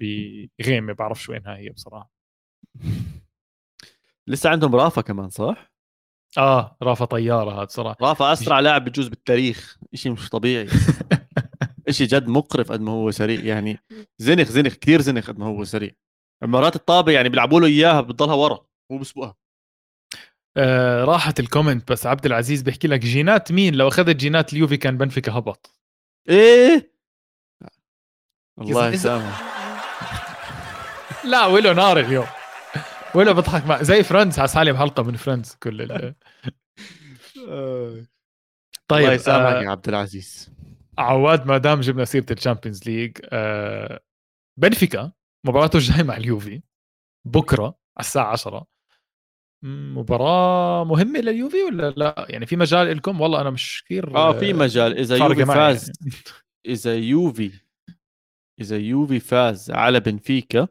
[0.60, 0.94] بغيمة.
[0.94, 2.12] بعرفش وينها هي بصراحة.
[4.28, 5.77] لسه عندهم رافا كمان صح؟
[6.38, 7.98] آه رافا طيارة هذا صراحة.
[8.02, 9.78] رافا أسرع لاعب بجوز بالتاريخ.
[9.94, 10.68] شيء مش طبيعي.
[11.90, 13.40] شيء جد مقرف قد ما هو سريع.
[13.40, 13.80] يعني
[14.18, 15.92] زنخ زنخ كثير زنخ قد ما هو سريع.
[16.44, 19.36] مرات الطابه يعني بيلعبوا له إياها بتضلها ورا مو بسبقها
[20.58, 24.78] آه راحت ال comment بس عبد العزيز بيحكي لك جينات مين؟ لو أخذت جينات اليوفي
[24.78, 25.80] كان بنفيكا هبط.
[26.30, 26.92] إيه؟
[28.60, 29.42] الله يسامح
[31.26, 32.26] لا وله نار اليوم.
[33.16, 36.16] ولا بضحك مع زي Friends على سالم حلقه من فريندز كل ال...
[38.88, 40.52] طيب الله يسامحك آه يا عبد العزيز
[40.98, 44.00] عواد ما دام جبنا سيرة الشامبيونز ليج آه
[44.60, 45.12] بنفيكا
[45.46, 46.62] مباراته الجاي مع اليوفي
[47.26, 48.68] بكرة على الساعة 10
[49.64, 54.54] مباراة مهمة لليوفي ولا لا؟ يعني في مجال لكم والله أنا مش كثير آه في
[54.54, 56.14] مجال إذا يوفي فاز يعني.
[56.66, 57.52] إذا يوفي
[58.62, 60.68] إذا يوفي فاز على بنفيكا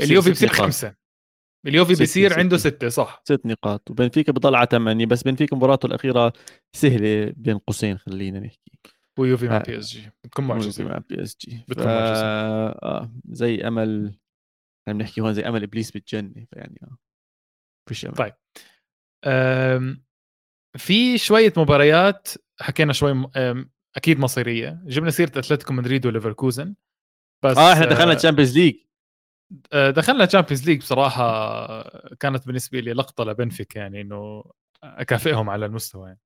[0.00, 0.48] اليوفي بصير.
[0.48, 1.01] خمسة
[1.66, 2.88] اليوفي بصير عنده ستة.
[2.88, 6.32] صح ست نقاط وبنفيكا بضل على ثمانية بس بنفيكا مباراته الأخيرة
[6.76, 8.78] سهلة بين قوسين خلينا نحكي
[9.18, 9.62] ويوفي مع آه.
[9.62, 11.84] بي إس جي بتكون معجزة مع بي إس جي بتكون.
[11.86, 12.22] معجزة.
[12.24, 14.18] آه زي أمل
[14.88, 16.96] إحنا بنحكي هون زي أمل إبليس بالجنة فيعني آه
[17.88, 18.32] فيش أمل طيب.
[19.26, 20.04] أم،
[20.78, 22.28] في شوية مباريات
[22.60, 26.74] حكينا شوي م- أم، أكيد مصيرية جبنا سيرة أتلتيكو مدريد وليفركوزن
[27.44, 28.91] بس آه إحنا دخلنا تشامبيونز ليج آه،
[29.90, 31.82] دخلنا تشامبيونز ليج بصراحة
[32.20, 34.44] كانت بالنسبة لي لقطة لبنفيك يعني إنه
[34.84, 36.20] أكافئهم على المستوى يعني.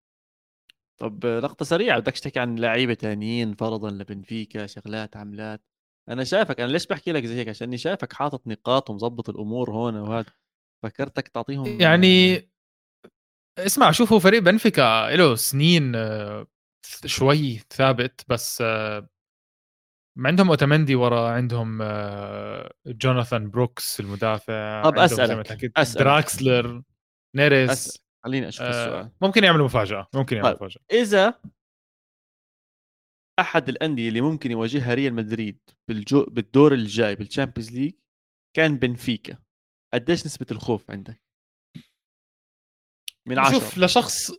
[0.99, 5.62] طب لقطة سريعة بدكش تحكي عن لعيبة تانيين فرضا لبنفيكا شغلات عملات
[6.09, 9.97] أنا شايفك أنا ليش بحكي لك زي هيك؟ عشاني شايفك حاطط نقاط ومظبط الأمور هون
[9.97, 10.33] وهذا.
[10.83, 12.49] فكرتك تعطيهم يعني
[13.59, 16.47] اسمع شوفوا فريق بنفيكا له سنين آه،
[17.05, 19.09] شوي ثابت بس آه،
[20.19, 25.99] عندهم اوتامندي ورا عندهم آه، جوناثان بروكس المدافع طب ما أسألك.
[25.99, 26.83] دراكسلر
[27.37, 28.01] نيريس أسأل.
[28.25, 30.62] خليني أشوف آه، السؤال ممكن يعملوا مفاجأة ممكن يعملوا طيب.
[30.62, 31.41] مفاجأة إذا
[33.39, 35.59] أحد الأندية اللي ممكن يواجهها ريال مدريد
[35.89, 37.93] بالجو بالدور الجاي بالشامبيونز ليج
[38.57, 39.39] كان بنفيكا
[39.95, 41.23] قديش نسبة الخوف عندك؟
[43.27, 44.33] من عشرة شوف لشخص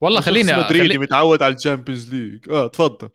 [0.00, 0.98] والله خليني خلي...
[0.98, 3.10] متعود على الشامبيونز ليج آه تفضل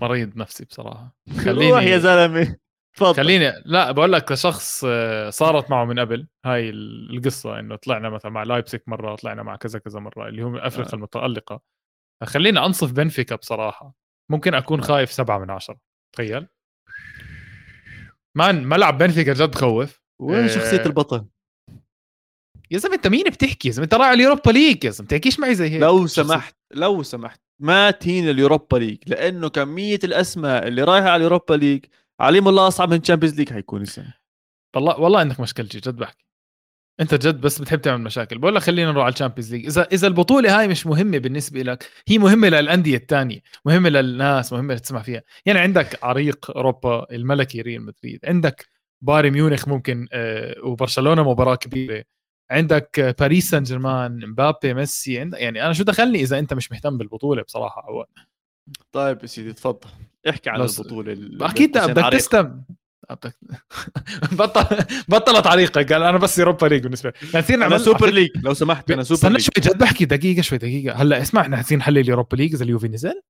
[0.00, 1.16] مريض نفسي بصراحة.
[1.28, 2.56] روح يا خليني زلمة
[2.96, 3.14] تفضل.
[3.14, 6.28] خليني لا بقول لك لشخص آه، صارت معه من قبل.
[6.46, 10.42] هاي ال- القصة إنه طلعنا مثلا مع لايبسك مرة طلعنا مع كذا كذا مرة اللي
[10.42, 10.96] هم افريقيا آه.
[10.96, 11.60] المتألقة.
[12.24, 13.94] خليني أنصف بنفيكا بصراحة.
[14.30, 14.82] ممكن أكون.
[14.82, 15.78] خايف سبعة من عشرة.
[16.14, 16.46] تخيل.
[18.36, 20.00] man ملعب بنفيكا جد خوف.
[20.20, 20.46] وين آه.
[20.46, 21.26] شخصية البطل؟
[22.70, 25.40] يا زلمة انت مين بتحكي؟ يا زلمة انت رايح على اليوروبا ليج يا زلمة تحكيش
[25.40, 25.82] معي زي هيك.
[25.82, 27.40] لو سمحت لو سمحت.
[27.60, 31.84] ما تهين اليوروبا ليج لأنه كمية الأسماء اللي رايحة على اليوروبا ليج
[32.20, 34.14] عليهم الله أصعب من تشامبيونز ليج حيكون السنة
[34.76, 36.24] والله والله إنك مشكلتي جد بحكي.
[37.00, 38.38] أنت جد بس بتحب تعمل مشاكل.
[38.38, 41.90] بقول لك خلينا نروح على الشامبيونز ليج إذا إذا البطولة هاي مش مهمة بالنسبة لك
[42.08, 45.22] هي مهمة للأندية الثانية مهمة للناس مهمة تسمع فيها.
[45.46, 48.66] يعني عندك عريق أوروبا الملكي ريال مدريد عندك
[49.02, 52.04] بايرن ميونخ ممكن آه، وبرشلونة مباراة كبيرة.
[52.50, 56.98] عندك باريس سان جيرمان مبابي ميسي عند يعني أنا شو دخلني إذا أنت مش مهتم
[56.98, 58.04] بالبطولة بصراحة أو
[58.92, 59.88] طيب يا سيدي تفضل.
[60.28, 62.12] احكي عن لو س- البطولة ال- أكيد بدك.
[62.12, 62.62] تستم
[63.10, 63.36] بدك
[64.38, 67.38] بطل بطلت عريقة قال أنا بس Europa League بالنسبة لي.
[67.40, 70.42] نصير أنا نعمل Super League لو سمحت أنا سوبر استنى league شوي جد بحكي دقيقة
[70.42, 71.02] شوي دقيقة.
[71.02, 73.22] هلأ اسمع إحنا عايزين نحلل ال Europa League إذا اليوفي نزل.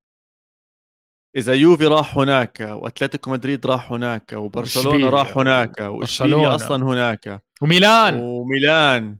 [1.35, 5.09] إذا يوفي راح هناك وأتلتيكو مدريد راح هناك وبرشلونة.
[5.09, 5.79] راح هناك.
[5.81, 7.41] وإشبيليا أصلا هناك.
[7.61, 8.19] وميلان.
[8.19, 9.17] وميلان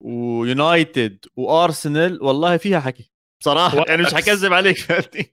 [0.00, 2.22] ويونايتد وأرسنال.
[2.22, 3.10] والله فيها حكي.
[3.40, 3.90] بصراحة وأياكس.
[3.90, 5.32] يعني مش حكذب عليك فهمتني؟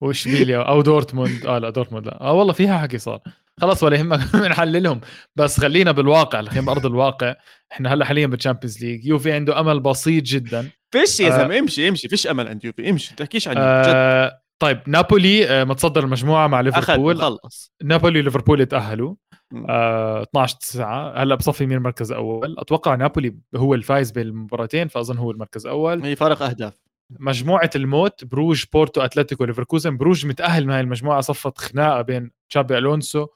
[0.00, 0.58] وإشبيليا.
[0.58, 1.46] أو دورتموند.
[1.46, 2.20] آه لا دورتموند لا.
[2.20, 3.20] آه والله فيها حكي صار.
[3.60, 5.00] خلاص ولا يهمك بنحللهم.
[5.36, 7.34] بس خلينا بالواقع خلينا بارض الواقع.
[7.72, 10.70] إحنا هلا حاليا بال Champions League يوفي عنده أمل بسيط جدا.
[10.90, 11.38] فيش يا آه.
[11.38, 11.58] زلمة.
[11.58, 12.08] امشي امشي.
[12.08, 12.90] فيش أمل عند يوفي.
[12.90, 13.10] امشي.
[13.10, 14.41] ما تحكيش عن آه.
[14.62, 17.16] طيب نابولي آه متصدر المجموعة مع ليفربول.
[17.16, 17.72] خلص.
[17.82, 19.14] نابولي وليفربول يتاهلوا
[19.52, 19.66] مم.
[19.70, 25.30] آه 12 9 هلأ بصفي مين المركز الأول؟ أتوقع نابولي هو الفايز بالمباراتين فأظن هو
[25.30, 26.02] المركز الأول.
[26.02, 26.74] هي فرق أهداف.
[27.10, 29.96] مجموعة الموت بروج بورتو أتلتيكو ليفركوزن.
[29.96, 33.26] بروج متأهل من هاي المجموعة صفت خناقة بين تشابي ألونسو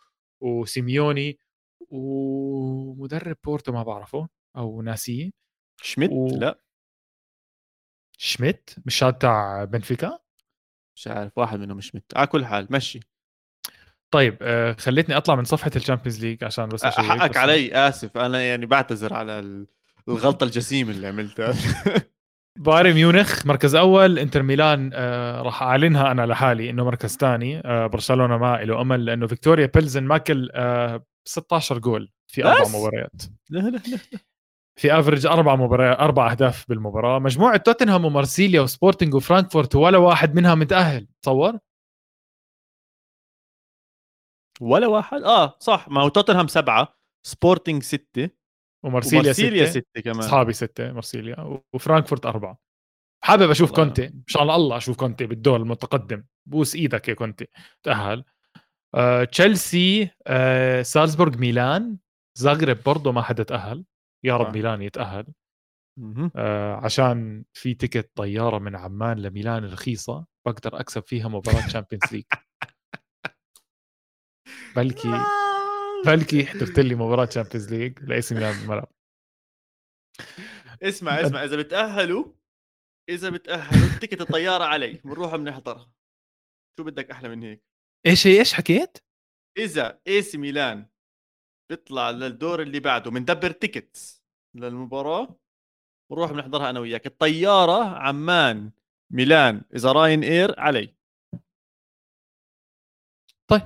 [0.42, 1.38] وسيميوني
[1.90, 5.30] ومدرب بورتو ما بعرفه أو ناسيه.
[5.82, 6.60] شميت؟ و- لا.
[8.18, 10.18] شميت؟ مش هذا تاع بنفيكا؟
[10.96, 13.00] مش عارف واحد منهم شميت على كل حال مشي.
[14.10, 18.16] طيب آه خليتني أطلع من صفحة ال Champions League عشان بس حقك بس- علي آسف.
[18.18, 19.66] أنا يعني بعتذر على ال-
[20.08, 21.54] الغلطة الجسيمة اللي عملتها.
[22.58, 27.58] بايرن ميونخ مركز أول إنتر ميلان آه راح أعلنها أنا لحالي إنه مركز ثاني.
[27.64, 33.22] آه برشلونة ما له أمل لأنه فيكتوريا بيلزن ماكل آه 16 جول في أربع؟ مباريات.
[33.50, 33.98] لا لا لا.
[34.78, 37.18] في average أربع مباريات أربع أهداف بالمباراة.
[37.18, 41.08] مجموعة توتنهام ومارسيليا وسبورتنج وفرانكفورت ولا واحد منها متأهل.
[41.22, 41.58] تصور؟
[44.60, 45.88] ولا واحد؟ آه صح.
[45.88, 46.96] ما هو توتنهام سبعة
[47.26, 48.30] سبورتنج ستة
[48.84, 50.18] ومارسيليا, ومارسيليا ستة ستة كمان.
[50.18, 52.58] أصحابي ستة مارسيليا وفرانكفورت أربعة.
[53.24, 53.84] حابب أشوف والله.
[53.84, 54.06] كونتي.
[54.06, 56.24] إن شاء الله الله أشوف كونتي بالدور المتقدم.
[56.46, 57.46] بوس إيدك يا كونتي.
[57.82, 58.24] تأهل.
[58.94, 61.98] آه، تشيلسي آه، سالزبورغ ميلان
[62.38, 63.84] زاغرب برضه ما حدا تأهل.
[64.24, 64.54] يا رب.
[64.54, 65.26] ميلان يتأهل.
[66.36, 72.24] آه، عشان في ticket طيارة من عمان لميلان رخيصة بقدر أكسب فيها مباراة Champions League
[74.76, 75.12] بلكي
[76.06, 78.88] بلكي حضرت لي مباراة Champions League ل AC ميلان بالملعب.
[80.82, 82.32] اسمع اسمع إذا بتأهلوا
[83.08, 85.92] إذا بتأهلوا ticket الطيارة علي بنروح بنحضرها.
[86.78, 87.62] شو بدك أحلى من هيك؟
[88.06, 88.98] إيش إيش حكيت؟
[89.58, 90.88] إذا AC ميلان
[91.70, 94.22] بيطلع للدور اللي بعده بندبر tickets
[94.54, 95.36] للمباراة
[96.10, 97.06] بنروح بنحضرها أنا وياك.
[97.06, 98.70] الطيارة عمان
[99.12, 100.94] ميلان إذا Ryanair علي.
[103.50, 103.62] طيب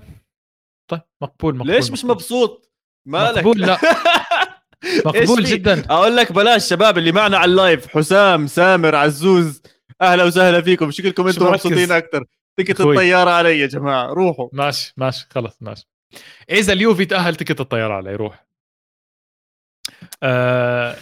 [0.90, 2.04] طيب مقبول مقبول ليش مش.
[2.04, 2.72] مبسوط؟
[3.06, 3.78] مالك؟ مقبول لا.
[5.06, 5.84] مقبول؟ جدا.
[5.90, 9.62] أقول لك بلاش شباب اللي معنا على ال live حسام سامر عزوز
[10.00, 10.90] أهلا وسهلا فيكم.
[10.90, 11.46] شكلكم أنتم.
[11.46, 12.24] مبسوطين أكثر
[12.56, 12.94] ticket أخوي.
[12.94, 14.48] الطيارة علي يا جماعة روحوا.
[14.52, 15.86] ماشي ماشي خلص ماشي.
[16.50, 18.46] إذا اليوفي تأهل ticket الطياره عليه يروح
[20.22, 20.96] آه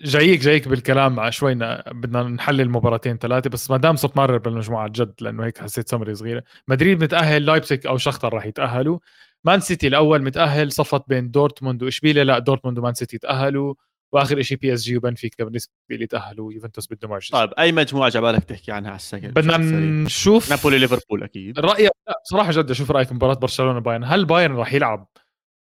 [0.00, 1.54] جايك جايك بالكلام شوي
[1.86, 6.14] بدنا نحلل مباراتين ثلاثة بس ما دام صرت مرر بالمجموعة جد لأنه هيك حسيت سمري
[6.14, 6.42] صغيرة.
[6.68, 8.98] مدريد متأهل لايبسك أو شختر راح يتأهلوا.
[9.44, 13.74] مان سيتي الأول متأهل صفت بين دورتموند وإشبيليا لا دورتموند ومان سيتي تأهلوا.
[14.12, 18.72] وآخر شيء PSG وبنفيكا بالنسبة لي تأهلوا يوفنتوس بده معجزه طيب أي مجموعه جعبالك تحكي
[18.72, 19.56] عنها على السكن بدنا
[20.04, 21.58] نشوف نابولي ليفربول أكيد.
[21.58, 25.08] رايك لا بصراحه جد أشوف رأيك مباراة برشلونة بايرن هل بايرن راح يلعب؟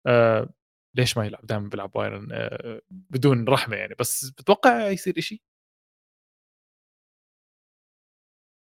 [0.06, 0.48] آه
[0.94, 3.94] ليش ما يلعب؟ دائما بيلعب بايرن آه بدون رحمة يعني.
[3.98, 5.42] بس بتوقع يصير إشي؟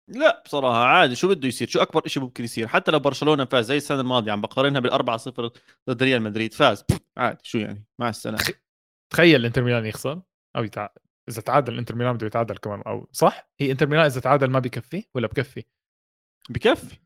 [0.07, 1.15] لا بصراحة عادي.
[1.15, 4.31] شو بده يصير؟ شو أكبر شيء ممكن يصير؟ حتى لو برشلونة فاز زي السنة الماضية
[4.31, 5.51] عم بقارنها بالأربعة صفر
[5.89, 6.85] ضد ريال مدريد فاز.
[7.17, 8.64] عادي شو يعني؟ مع السلامة.
[9.15, 10.21] تخيل إنتر ميلان يخسر
[10.55, 14.21] أو يتعادل إذا تعادل إنتر ميلان بده يتعادل كمان أو صح؟ هي إنتر ميلان إذا
[14.21, 15.63] تعادل ما بكفي ولا بكفي؟
[16.49, 16.97] بكفي.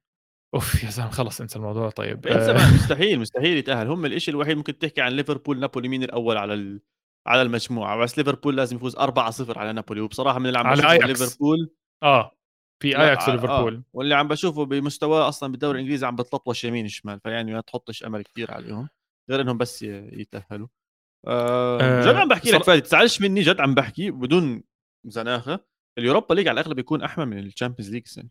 [0.55, 2.28] أوف يا زلمه خلص انسى الموضوع طيب.
[2.28, 2.74] إنسى آه.
[2.76, 3.88] مستحيل مستحيل يتأهل.
[3.88, 6.82] هم الشيء الوحيد ممكن تحكي عن ليفربول نابولي مين الأول على ال...
[7.28, 10.01] على المجموعة؟ بس ليفربول لازم يفوز 4-0 على نابولي.
[10.01, 11.07] وبصراحة من اللي عم على بشوفه.
[11.07, 11.70] ليفربول
[12.03, 12.32] آه.
[12.82, 13.76] في اياكس آه، وليفربول.
[13.76, 13.84] آه.
[13.93, 18.22] واللي عم بشوفه بمستواه أصلا بالدوري الإنجليزي عم بتلطوش يمين شمال فيعني ما تحطش أمل
[18.24, 18.89] كثير عليهم
[19.30, 20.68] غير إنهم بس يتأهلوا.
[21.28, 24.63] آه آه، جد عم بحكي لك فادي تزعلش مني جد عم بحكي بدون
[25.05, 25.65] زناخة
[25.97, 28.30] ال Europa League على الأغلب بيكون أحمى من ال Champions League السنة.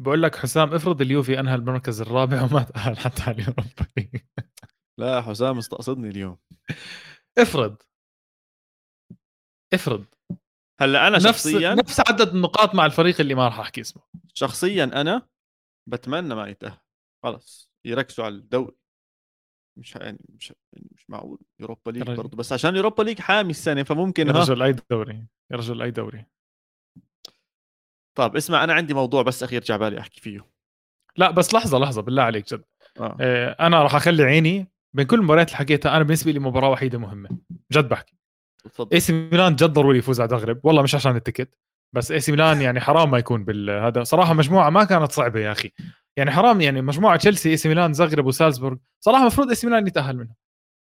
[0.00, 4.20] بقول لك حسام افرض اليوفي أنهى المركز الرابع وما تأهل حتى على ال Europa League.
[5.00, 6.38] لا حسام مستقصدني اليوم.
[7.38, 7.82] افرض
[9.74, 10.04] افرض.
[10.80, 14.02] هلأ أنا نفس شخصيا نفس عدد النقاط مع الفريق اللي ما راح أحكي اسمه.
[14.34, 15.28] شخصيا أنا
[15.88, 16.78] بتمنى ما يتأهل.
[17.24, 18.76] خلص يركزوا على الدوري.
[19.76, 20.52] مش يعني مش
[20.92, 21.38] مش معقول.
[21.60, 22.02] Europa League.
[22.02, 22.36] برضه.
[22.36, 26.26] بس عشان Europa League حامي السنة فممكن يا رجل اي دوري يا رجل اي دوري.
[28.14, 30.46] طيب اسمع أنا عندي موضوع بس أخير جعبالي أحكي فيه.
[31.16, 32.64] لا بس لحظة لحظة بالله عليك جد.
[33.00, 33.16] آه.
[33.20, 36.98] آه، أنا راح أخلي عيني بين كل المباريات اللي حكيتها أنا بالنسبة لي مباراة وحيدة
[36.98, 37.28] مهمة.
[37.72, 38.16] جد بحكي.
[38.92, 41.58] AC ميلان جد ضروري يفوز على زغرب والله مش عشان ال ticket
[41.94, 45.52] بس إي سي ميلان يعني حرام ما يكون بالهذا صراحة مجموعة ما كانت صعبة يا
[45.52, 45.72] أخي.
[46.18, 49.86] يعني حرام يعني مجموعة تشيلسي إي سي ميلان زغرب وسالزبورغ صراحة المفروض إي سي ميلان
[49.86, 50.36] يتأهل منها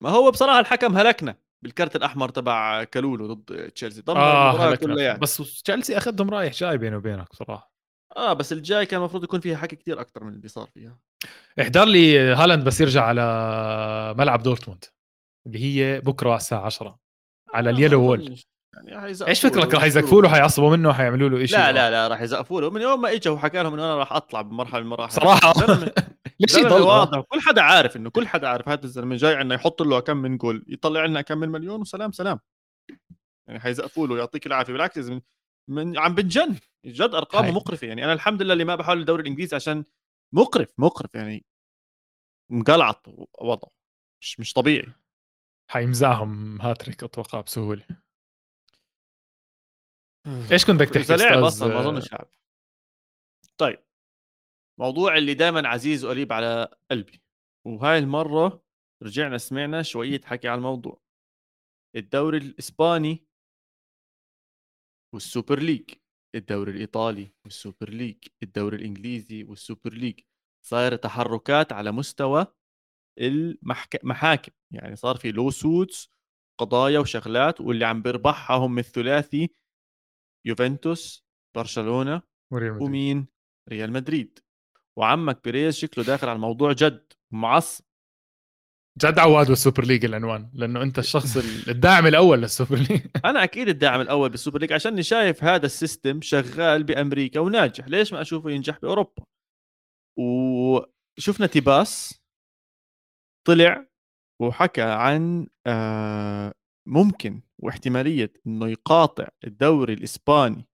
[0.04, 4.76] ما هو بصراحة الحكم هلكنا بالكرت الأحمر تبع كالولو ضد تشيلسي دمر هلكنا.
[4.76, 5.20] كلها يعني.
[5.20, 7.74] بس تشيلسي أخذهم رايح جاي بيني وبينك صراحة
[8.18, 10.98] آه بس الجاي كان المفروض يكون فيها حكي كتير أكثر من اللي صار فيها
[11.62, 13.22] احضر لي هالاند بس يرجع على
[14.18, 14.86] ملعب دورتموند
[15.48, 17.00] اللي هي بكرة على الساعة 10
[17.54, 18.40] على آه، اليلو ما وول.
[18.84, 22.22] يعني إيش فكرك راح يزقفوا له حيعصبوا منه حيعملوا له شيء لا لا لا راح
[22.22, 25.12] يزقفوا له من يوم ما اجى وحكى لهم إنه أنا راح أطلع بمرحلة من المراحل.
[25.12, 25.54] صراحة؟
[26.40, 27.20] ليش يضل واضح.
[27.20, 30.38] كل حدا عارف انه كل حدا عارف هذا الزلمة جاي عنا يحط له كم من
[30.38, 32.40] جول يطلع لنا كم من مليون وسلام سلام.
[33.48, 34.74] يعني حيزقفوا له يعطيك العافية.
[34.74, 35.22] بالعكس من,
[35.70, 36.56] من عم بنجن
[36.86, 37.52] جد أرقامه.
[37.52, 37.88] مقرفة.
[37.88, 39.86] يعني أنا الحمد لله اللي ما بحاول الدوري الإنجليزي عشان
[40.34, 41.16] مقرف مقرف.
[41.16, 41.46] يعني
[42.52, 43.08] مقلعط
[43.42, 43.72] وضعه
[44.22, 44.94] مش مش طبيعي.
[45.72, 48.03] حيمزعهم هاتريك أتوقع بسهولة.
[50.52, 52.28] إيش كنت بدك تحكي اذا لعب؟ أصلا ما أظنش لعب
[53.58, 53.84] طيب.
[54.80, 57.22] موضوع اللي دائما عزيز وقريب على قلبي.
[57.68, 58.64] وهاي المرة
[59.04, 61.02] رجعنا سمعنا شوية حكي على الموضوع.
[61.96, 63.28] الدوري الإسباني
[65.14, 65.90] وال Super League.
[66.36, 68.18] الدوري الإيطالي وال Super League.
[68.44, 70.20] الدوري الإنجليزي وال Super League.
[70.66, 72.48] صاير تحركات على مستوى
[73.20, 76.10] المحاكم يعني صار في lawsuits
[76.60, 79.50] قضايا وشغلات واللي عم بيربحها هم الثلاثي
[80.46, 81.26] يوفنتوس
[81.56, 82.22] برشلونة
[82.54, 82.88] وريال مدريد.
[82.90, 83.28] ومين؟
[83.70, 84.40] ريال مدريد.
[84.98, 87.86] وعمك بيريز شكله داخل على الموضوع جد معصب.
[88.98, 93.02] جد عواد والسوبر ليج العنوان لأنه أنت الشخص ال- الداعم الأول لل Super League.
[93.26, 97.88] أنا أكيد الداعم الأول بال Super League عشان شايف هذا ال system شغال بأمريكا وناجح.
[97.88, 99.24] ليش ما أشوفه ينجح بأوروبا؟
[100.20, 102.22] وشفنا تيباس
[103.48, 103.88] طلع
[104.42, 106.52] وحكى عن آه،
[106.88, 110.68] ممكن واحتمالية إنه يقاطع الدوري الإسباني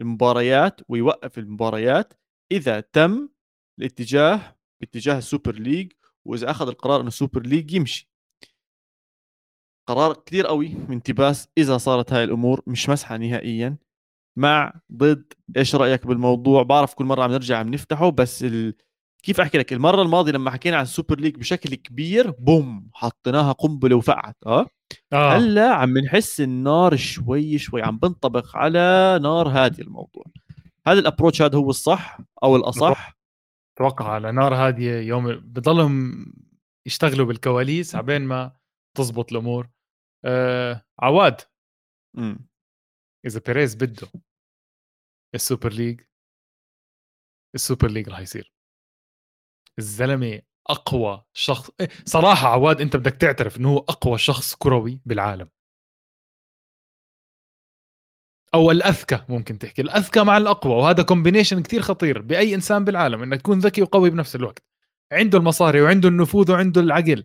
[0.00, 2.14] المباريات ويوقف المباريات
[2.52, 3.28] إذا تم
[3.78, 5.92] الاتجاه باتجاه ال Super League
[6.24, 8.10] وإذا أخذ القرار إنه ال Super League يمشي.
[9.88, 13.76] قرار كثير قوي من تباس إذا صارت هاي الأمور مش مزحة نهائيا.
[14.38, 18.74] مع ضد إيش رأيك بالموضوع؟ بعرف كل مرة عم نرجع عم نفتحه بس ال...
[19.26, 23.52] كيف أحكي لك؟ المرة الماضية لما حكينا عن ال Super League بشكل كبير boom حطيناها
[23.52, 24.66] قنبلة وفقعت آه,
[25.12, 25.36] آه.
[25.36, 30.24] هلأ عم نحس النار شوي شوي عم بنطبق على نار هادي الموضوع.
[30.86, 33.18] هذا ال approach هذا هو الصح أو الأصح؟
[33.76, 36.26] أتوقع على نار هادية هم بضلهم
[36.86, 38.56] يشتغلوا بالكواليس عبين ما
[38.96, 39.68] تزبط الأمور.
[40.24, 41.40] آه عواد.
[42.18, 42.46] امم
[43.26, 44.08] إذا بيريز بده
[45.34, 46.00] ال Super League
[47.54, 48.55] ال Super League راح يصير.
[49.78, 51.70] الزلمة أقوى شخص.
[51.80, 55.48] إيه، صراحة عواد أنت بدك تعترف إنه هو أقوى شخص كروي بالعالم.
[58.54, 63.42] أو الأذكى ممكن تحكي الأذكى مع الأقوى وهذا combination كتير خطير بأي إنسان بالعالم إنك
[63.42, 64.64] تكون ذكي وقوي بنفس الوقت.
[65.12, 67.24] عنده المصاري وعنده النفوذ وعنده العقل.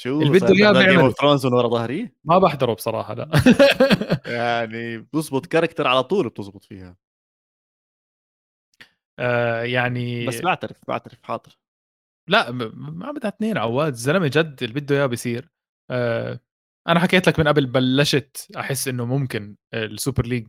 [0.00, 1.14] شو اللي بده إياه بيعمل.
[1.22, 3.30] ورا ظهري؟ ما بحضره بصراحة لا.
[4.26, 6.96] يعني بتزبط character على طول بتزبط فيها.
[9.18, 11.58] آه يعني بس بعترف بعترف حاضر.
[12.28, 15.50] لا ما بدها اثنين عواد الزلمة جد اللي بده اياه بيصير.
[15.90, 16.40] آه
[16.88, 20.46] أنا حكيت لك من قبل بلشت أحس إنه ممكن ال Super League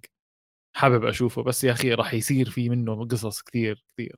[0.76, 4.16] حابب أشوفه بس يا أخي راح يصير في منه قصص كثير كثير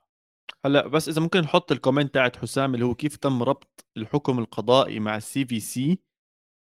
[0.66, 4.40] هلأ بس إذا ممكن نحط ال comment تاعت حسام اللي هو كيف تم ربط الحكم
[4.40, 6.00] القضائي مع ال CVC بال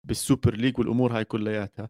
[0.08, 1.89] Super League والأمور هاي كلياتها.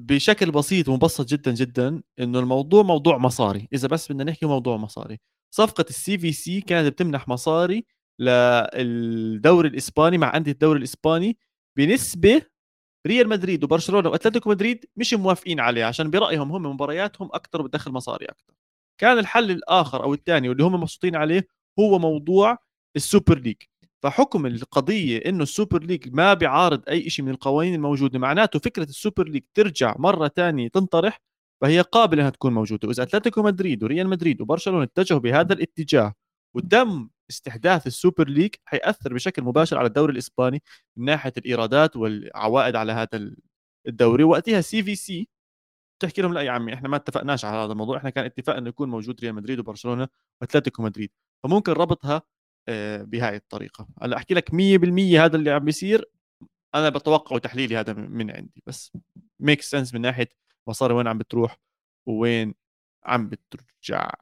[0.00, 3.68] بشكل بسيط ومبسط جدا جدا إنه الموضوع موضوع مصاري.
[3.72, 5.20] إذا بس بدنا نحكي موضوع مصاري.
[5.54, 7.86] صفقة ال CVC كانت بتمنح مصاري
[8.18, 11.38] للدوري الإسباني مع أندية الدوري الإسباني
[11.76, 12.42] بنسبة
[13.06, 18.26] ريال مدريد وبرشلونة وأتلتيكو مدريد مش موافقين عليه عشان برأيهم هم مبارياتهم أكثر بتدخل مصاري
[18.26, 18.54] أكثر
[19.00, 21.48] كان الحل الآخر أو الثاني واللي هم مبسوطين عليه
[21.78, 22.58] هو موضوع
[22.96, 23.56] ال Super League.
[24.02, 28.84] فحكم القضية إنه ال Super League ما بيعارض أي شيء من القوانين الموجودة معناته فكرة
[28.84, 31.20] ال Super League ترجع مرة ثانية تنطرح
[31.62, 32.88] فهي قابلة إنها تكون موجودة.
[32.88, 36.14] وإذا أتلتيكو مدريد وريال مدريد وبرشلونة اتجهوا بهذا الاتجاه
[36.54, 40.62] وتم استحداث ال Super League حيأثر بشكل مباشر على الدوري الإسباني
[40.96, 43.30] من ناحية الإيرادات والعوائد على هذا
[43.88, 44.24] الدوري.
[44.24, 45.28] وقتها CVC
[46.02, 48.68] تحكي لهم لا يا عمي إحنا ما اتفقناش على هذا الموضوع إحنا كان اتفاق إنه
[48.68, 50.08] يكون موجود ريال مدريد وبرشلونة
[50.40, 51.10] وأتلتيكو مدريد.
[51.44, 52.22] فممكن ربطها
[52.68, 53.88] آه، بهاي الطريقة.
[54.02, 56.04] هلأ أحكي لك 100% هذا اللي عم بيصير.
[56.74, 58.92] أنا بتوقع تحليلي هذا من عندي بس
[59.40, 60.28] make sense من ناحية
[60.68, 61.58] مصاري وين عم بتروح
[62.06, 62.54] وين
[63.04, 64.12] عم بترجع.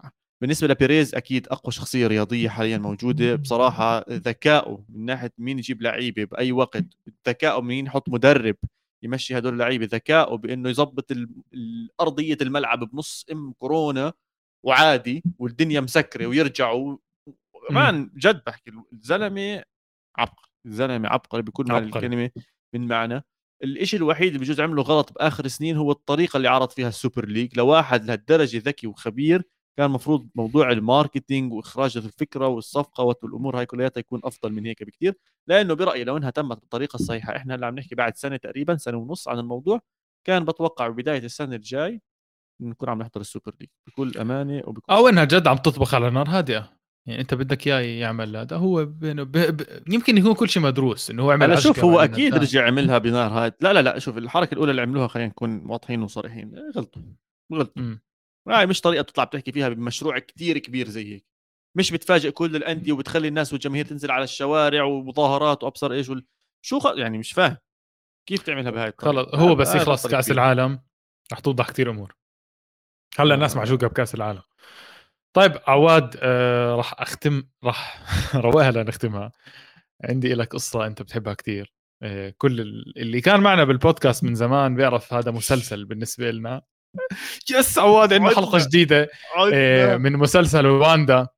[0.43, 3.37] بالنسبة لبيريز أكيد أقوى شخصية رياضية حاليا موجودة.
[3.37, 6.85] بصراحة ذكائه من ناحية مين يجيب لعيبة بأي وقت
[7.29, 8.57] ذكائه مين يحط مدرب
[9.03, 11.13] يمشي هدول اللعيبة ذكائه بإنه يظبط
[12.01, 14.13] ارضيه الملعب بنص آه، كورونا
[14.67, 16.97] وعادي والدنيا مسكرة ويرجعوا
[17.71, 19.63] man جد بحكي الزلمة
[20.17, 22.31] عبقري الزلمة عبقري بكل معنى الكلمة
[22.75, 23.25] من معنى.
[23.65, 27.27] الشيء الوحيد اللي بجوز عمله غلط بآخر سنين هو الطريقة اللي عرض فيها ال Super
[27.29, 29.43] League لواحد لهالدرجة ذكي وخبير
[29.77, 34.83] كان المفروض موضوع ال marketing وإخراج الفكرة والصفقة والأمور هاي كلياتها يكون أفضل من هيك
[34.83, 35.15] بكثير
[35.47, 38.97] لأنه برأيي لو إنها تمت بالطريقة الصحيحة إحنا هلا عم نحكي بعد سنة تقريبا سنة
[38.97, 39.81] ونص عن الموضوع
[40.27, 42.03] كان بتوقع ببداية السنة الجاي
[42.61, 43.69] نكون عم نحضر ال Super League.
[43.87, 46.77] بكل أمانة وبكل أو إنها جد عم تطبخ على نار هادئة.
[47.07, 48.57] يعني أنت بدك إياه يعمل هذا.
[48.57, 49.33] هو بينه ب...
[49.33, 49.83] ب...
[49.93, 53.31] يمكن يكون كل شيء مدروس إنه هو عمل أنا شوف هو أكيد رجع عملها بنار
[53.31, 57.03] هاي لا لا لا شوف الحركة الأولى اللي عملوها خلينا نكون واضحين وصريحين غلطوا
[57.53, 57.97] غلطوا.
[58.49, 61.27] هاي مش طريقة تطلع بتحكي فيها بمشروع كتير كبير زي هيك.
[61.77, 66.27] مش بتفاجئ كل الأندية وبتخلي الناس والجماهير تنزل على الشوارع ومظاهرات وأبصر إيش وال...
[66.65, 66.87] شو خ...
[66.97, 67.57] يعني مش فاهم.
[68.29, 70.81] كيف تعملها بهاي الطريقة؟ خلص هو بس يخلص كأس العالم
[71.33, 72.17] رح توضح كثير أمور.
[73.19, 74.43] هلأ الناس معجوقه بكأس العالم.
[75.37, 78.03] طيب عواد آه راح أختم راح
[78.35, 79.33] رواها لنختمها
[80.05, 82.61] عندي لك قصة أنت بتحبها كثير آه كل
[82.97, 86.63] اللي كان معنا بالبودكاست من زمان بيعرف هذا مسلسل بالنسبة لنا
[87.51, 89.09] yes عواد عندنا حلقة جديدة
[89.55, 91.29] آه من مسلسل واندا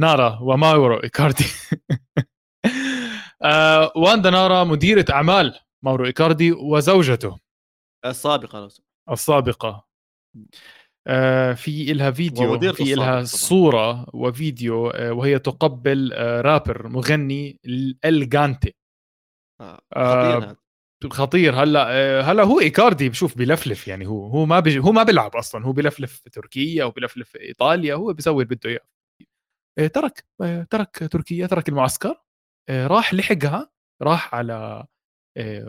[0.00, 1.44] نارا وماورو إيكاردي.
[3.42, 7.38] آه واندا نارا مديرة أعمال ماورو إيكاردي وزوجته.
[8.04, 8.68] السابقة
[9.10, 9.88] السابقة.
[11.06, 17.60] آه في لها فيديو في لها صورة وفيديو وهي تقبل رابر مغني
[18.04, 18.74] الجانتي
[19.60, 20.56] آه
[21.06, 21.62] خطير.
[21.62, 25.36] هلأ آه، هلأ هو إيكاردي بشوف بلفلف يعني هو هو ما بيجي هو ما بيلعب
[25.36, 25.64] أصلا.
[25.66, 27.94] هو بلفلف في تركيا وبلفلف في إيطاليا.
[27.94, 28.80] هو بيسوي اللي بده إياه.
[29.78, 32.22] آه، ترك آه، ترك تركيا ترك المعسكر.
[32.70, 33.70] راح لحقها.
[34.02, 34.86] راح على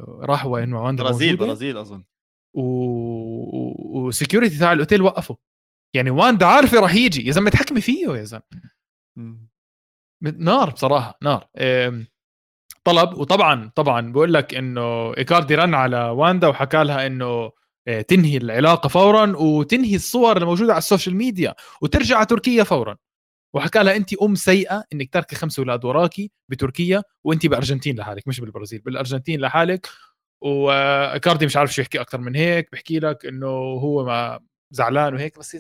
[0.08, 2.04] راح وين؟ واندا برازيل برازيل أظن.
[3.96, 5.36] و security تاع الأوتيل وقفوا
[5.96, 7.28] يعني واندا عارفه راح يجي.
[7.28, 8.44] يا زلمة تحكمي فيه يا زلمة.
[10.22, 11.50] نار بصراحة نار.
[12.84, 13.18] طلب.
[13.18, 17.52] وطبعا طبعا بقول لك إنه إيكاردي رن على واندا وحكى لها إنه
[17.88, 22.98] آه، تنهي العلاقة فورا وتنهي الصور الموجوده على ال social media وترجع على تركيا فورا.
[23.54, 28.40] وحكى لها انت أم سيئة إنك تركي خمس أولاد وراكي بتركيا وانت بأرجنتين لحالك مش
[28.40, 29.88] بالبرازيل بالأرجنتين لحالك.
[30.42, 34.40] وإيكاردي مش عارف شو يحكي أكثر من هيك بحكي لك إنه هو ما
[34.72, 35.58] زعلان وهيك بس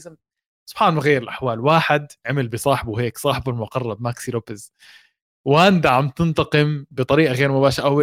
[0.65, 4.73] سبحان الله غير الأحوال واحد عمل بصاحبه هيك صاحبه المقرب ماكسي لوبيز.
[5.45, 8.01] واندا عم تنتقم بطريقة غير مباشرة أو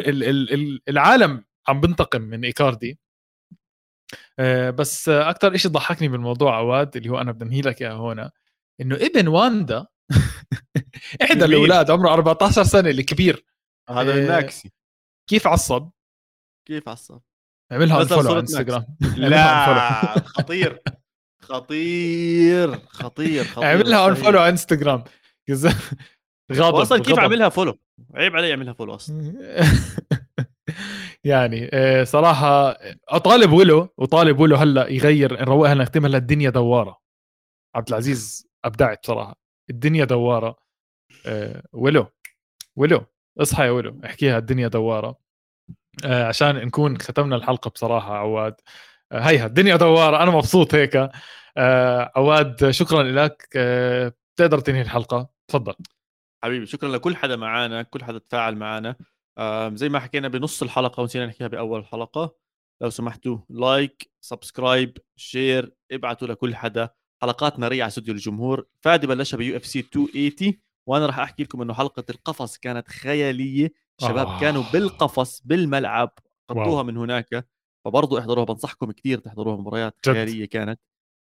[0.89, 2.99] العالم عم بنتقم من إيكاردي.
[4.39, 8.31] آه، بس أكثر شيء ضحكني بالموضوع عواد اللي هو أنا بدي أنهي لك إياه هون
[8.81, 9.87] إنه ابن واندا
[11.23, 13.45] إحدى الأولاد عمره 14 سنة الكبير
[13.91, 14.73] هذا من ماكسي.
[15.31, 15.91] كيف عصب؟
[16.69, 17.21] كيف عصب؟
[17.73, 18.87] عملها follow على إنستغرام.
[19.17, 20.83] لا خطير.
[21.43, 25.05] خطير خطير خطير عملها follow على إنستغرام.
[26.53, 27.79] غاضب أصلا كيف عملها فولو؟
[28.15, 29.35] عيب علي يعملها فولو أصلا.
[31.25, 32.77] يعني آه، صراحة
[33.09, 37.01] أطالب ولو وطالب ولو هلأ يغير نروقها نختمها هلأ الدنيا دوارة.
[37.75, 39.37] عبد العزيز أبدعت بصراحة
[39.71, 40.57] الدنيا دوارة.
[41.27, 42.07] آه، ولو
[42.77, 43.05] ولو
[43.41, 45.19] اصحى يا ولو احكيها الدنيا دوارة.
[46.05, 48.55] آه، عشان نكون ختمنا الحلقة بصراحة عواد.
[49.13, 51.11] هيها الدنيا دوارة أنا مبسوط هيك.
[52.17, 53.49] عواد شكرا لك.
[54.37, 55.75] تقدر تنهي الحلقة؟ تفضل.
[56.45, 58.97] حبيبي شكرا لكل حدا معنا كل حدا تفاعل معنا
[59.75, 62.37] زي ما حكينا بنص الحلقة ونسينا نحكيها بأول الحلقة.
[62.83, 66.91] لو سمحتوا like subscribe share ابعتوا لكل حدا.
[67.23, 68.67] حلقات ناريه على استوديو الجمهور.
[68.81, 73.73] فادي بلشها ب UFC 280 وأنا راح أحكي لكم إنه حلقة القفص كانت خيالية.
[74.01, 74.41] شباب آه.
[74.41, 76.13] كانوا بالقفص بالملعب
[76.49, 77.49] قطوها من هناك.
[77.85, 80.81] فبرضه احضروها بنصحكم كثير تحضروها مباريات خيالية كانت.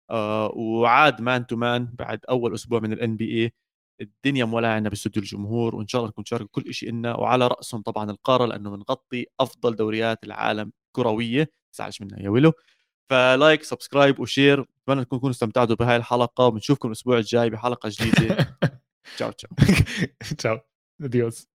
[0.10, 3.54] آه وعاد man to man بعد أول أسبوع من ال NBA
[4.02, 7.82] الدنيا مولعة عندنا باستوديو الجمهور وإن شاء الله نكون تشاركوا كل شيء لنا وعلى رأسهم
[7.82, 11.52] طبعا القارة لأنه بنغطي أفضل دوريات العالم كروية.
[11.74, 12.54] تزعلش منا يا ويلو.
[13.10, 14.66] ف like subscribe و share.
[14.88, 18.58] أتمنى تكونوا استمتعتوا بهاي الحلقة وبنشوفكم الأسبوع الجاي بحلقة جديدة.
[19.18, 19.52] ciao ciao.
[20.38, 20.60] ciao.
[21.02, 21.51] adios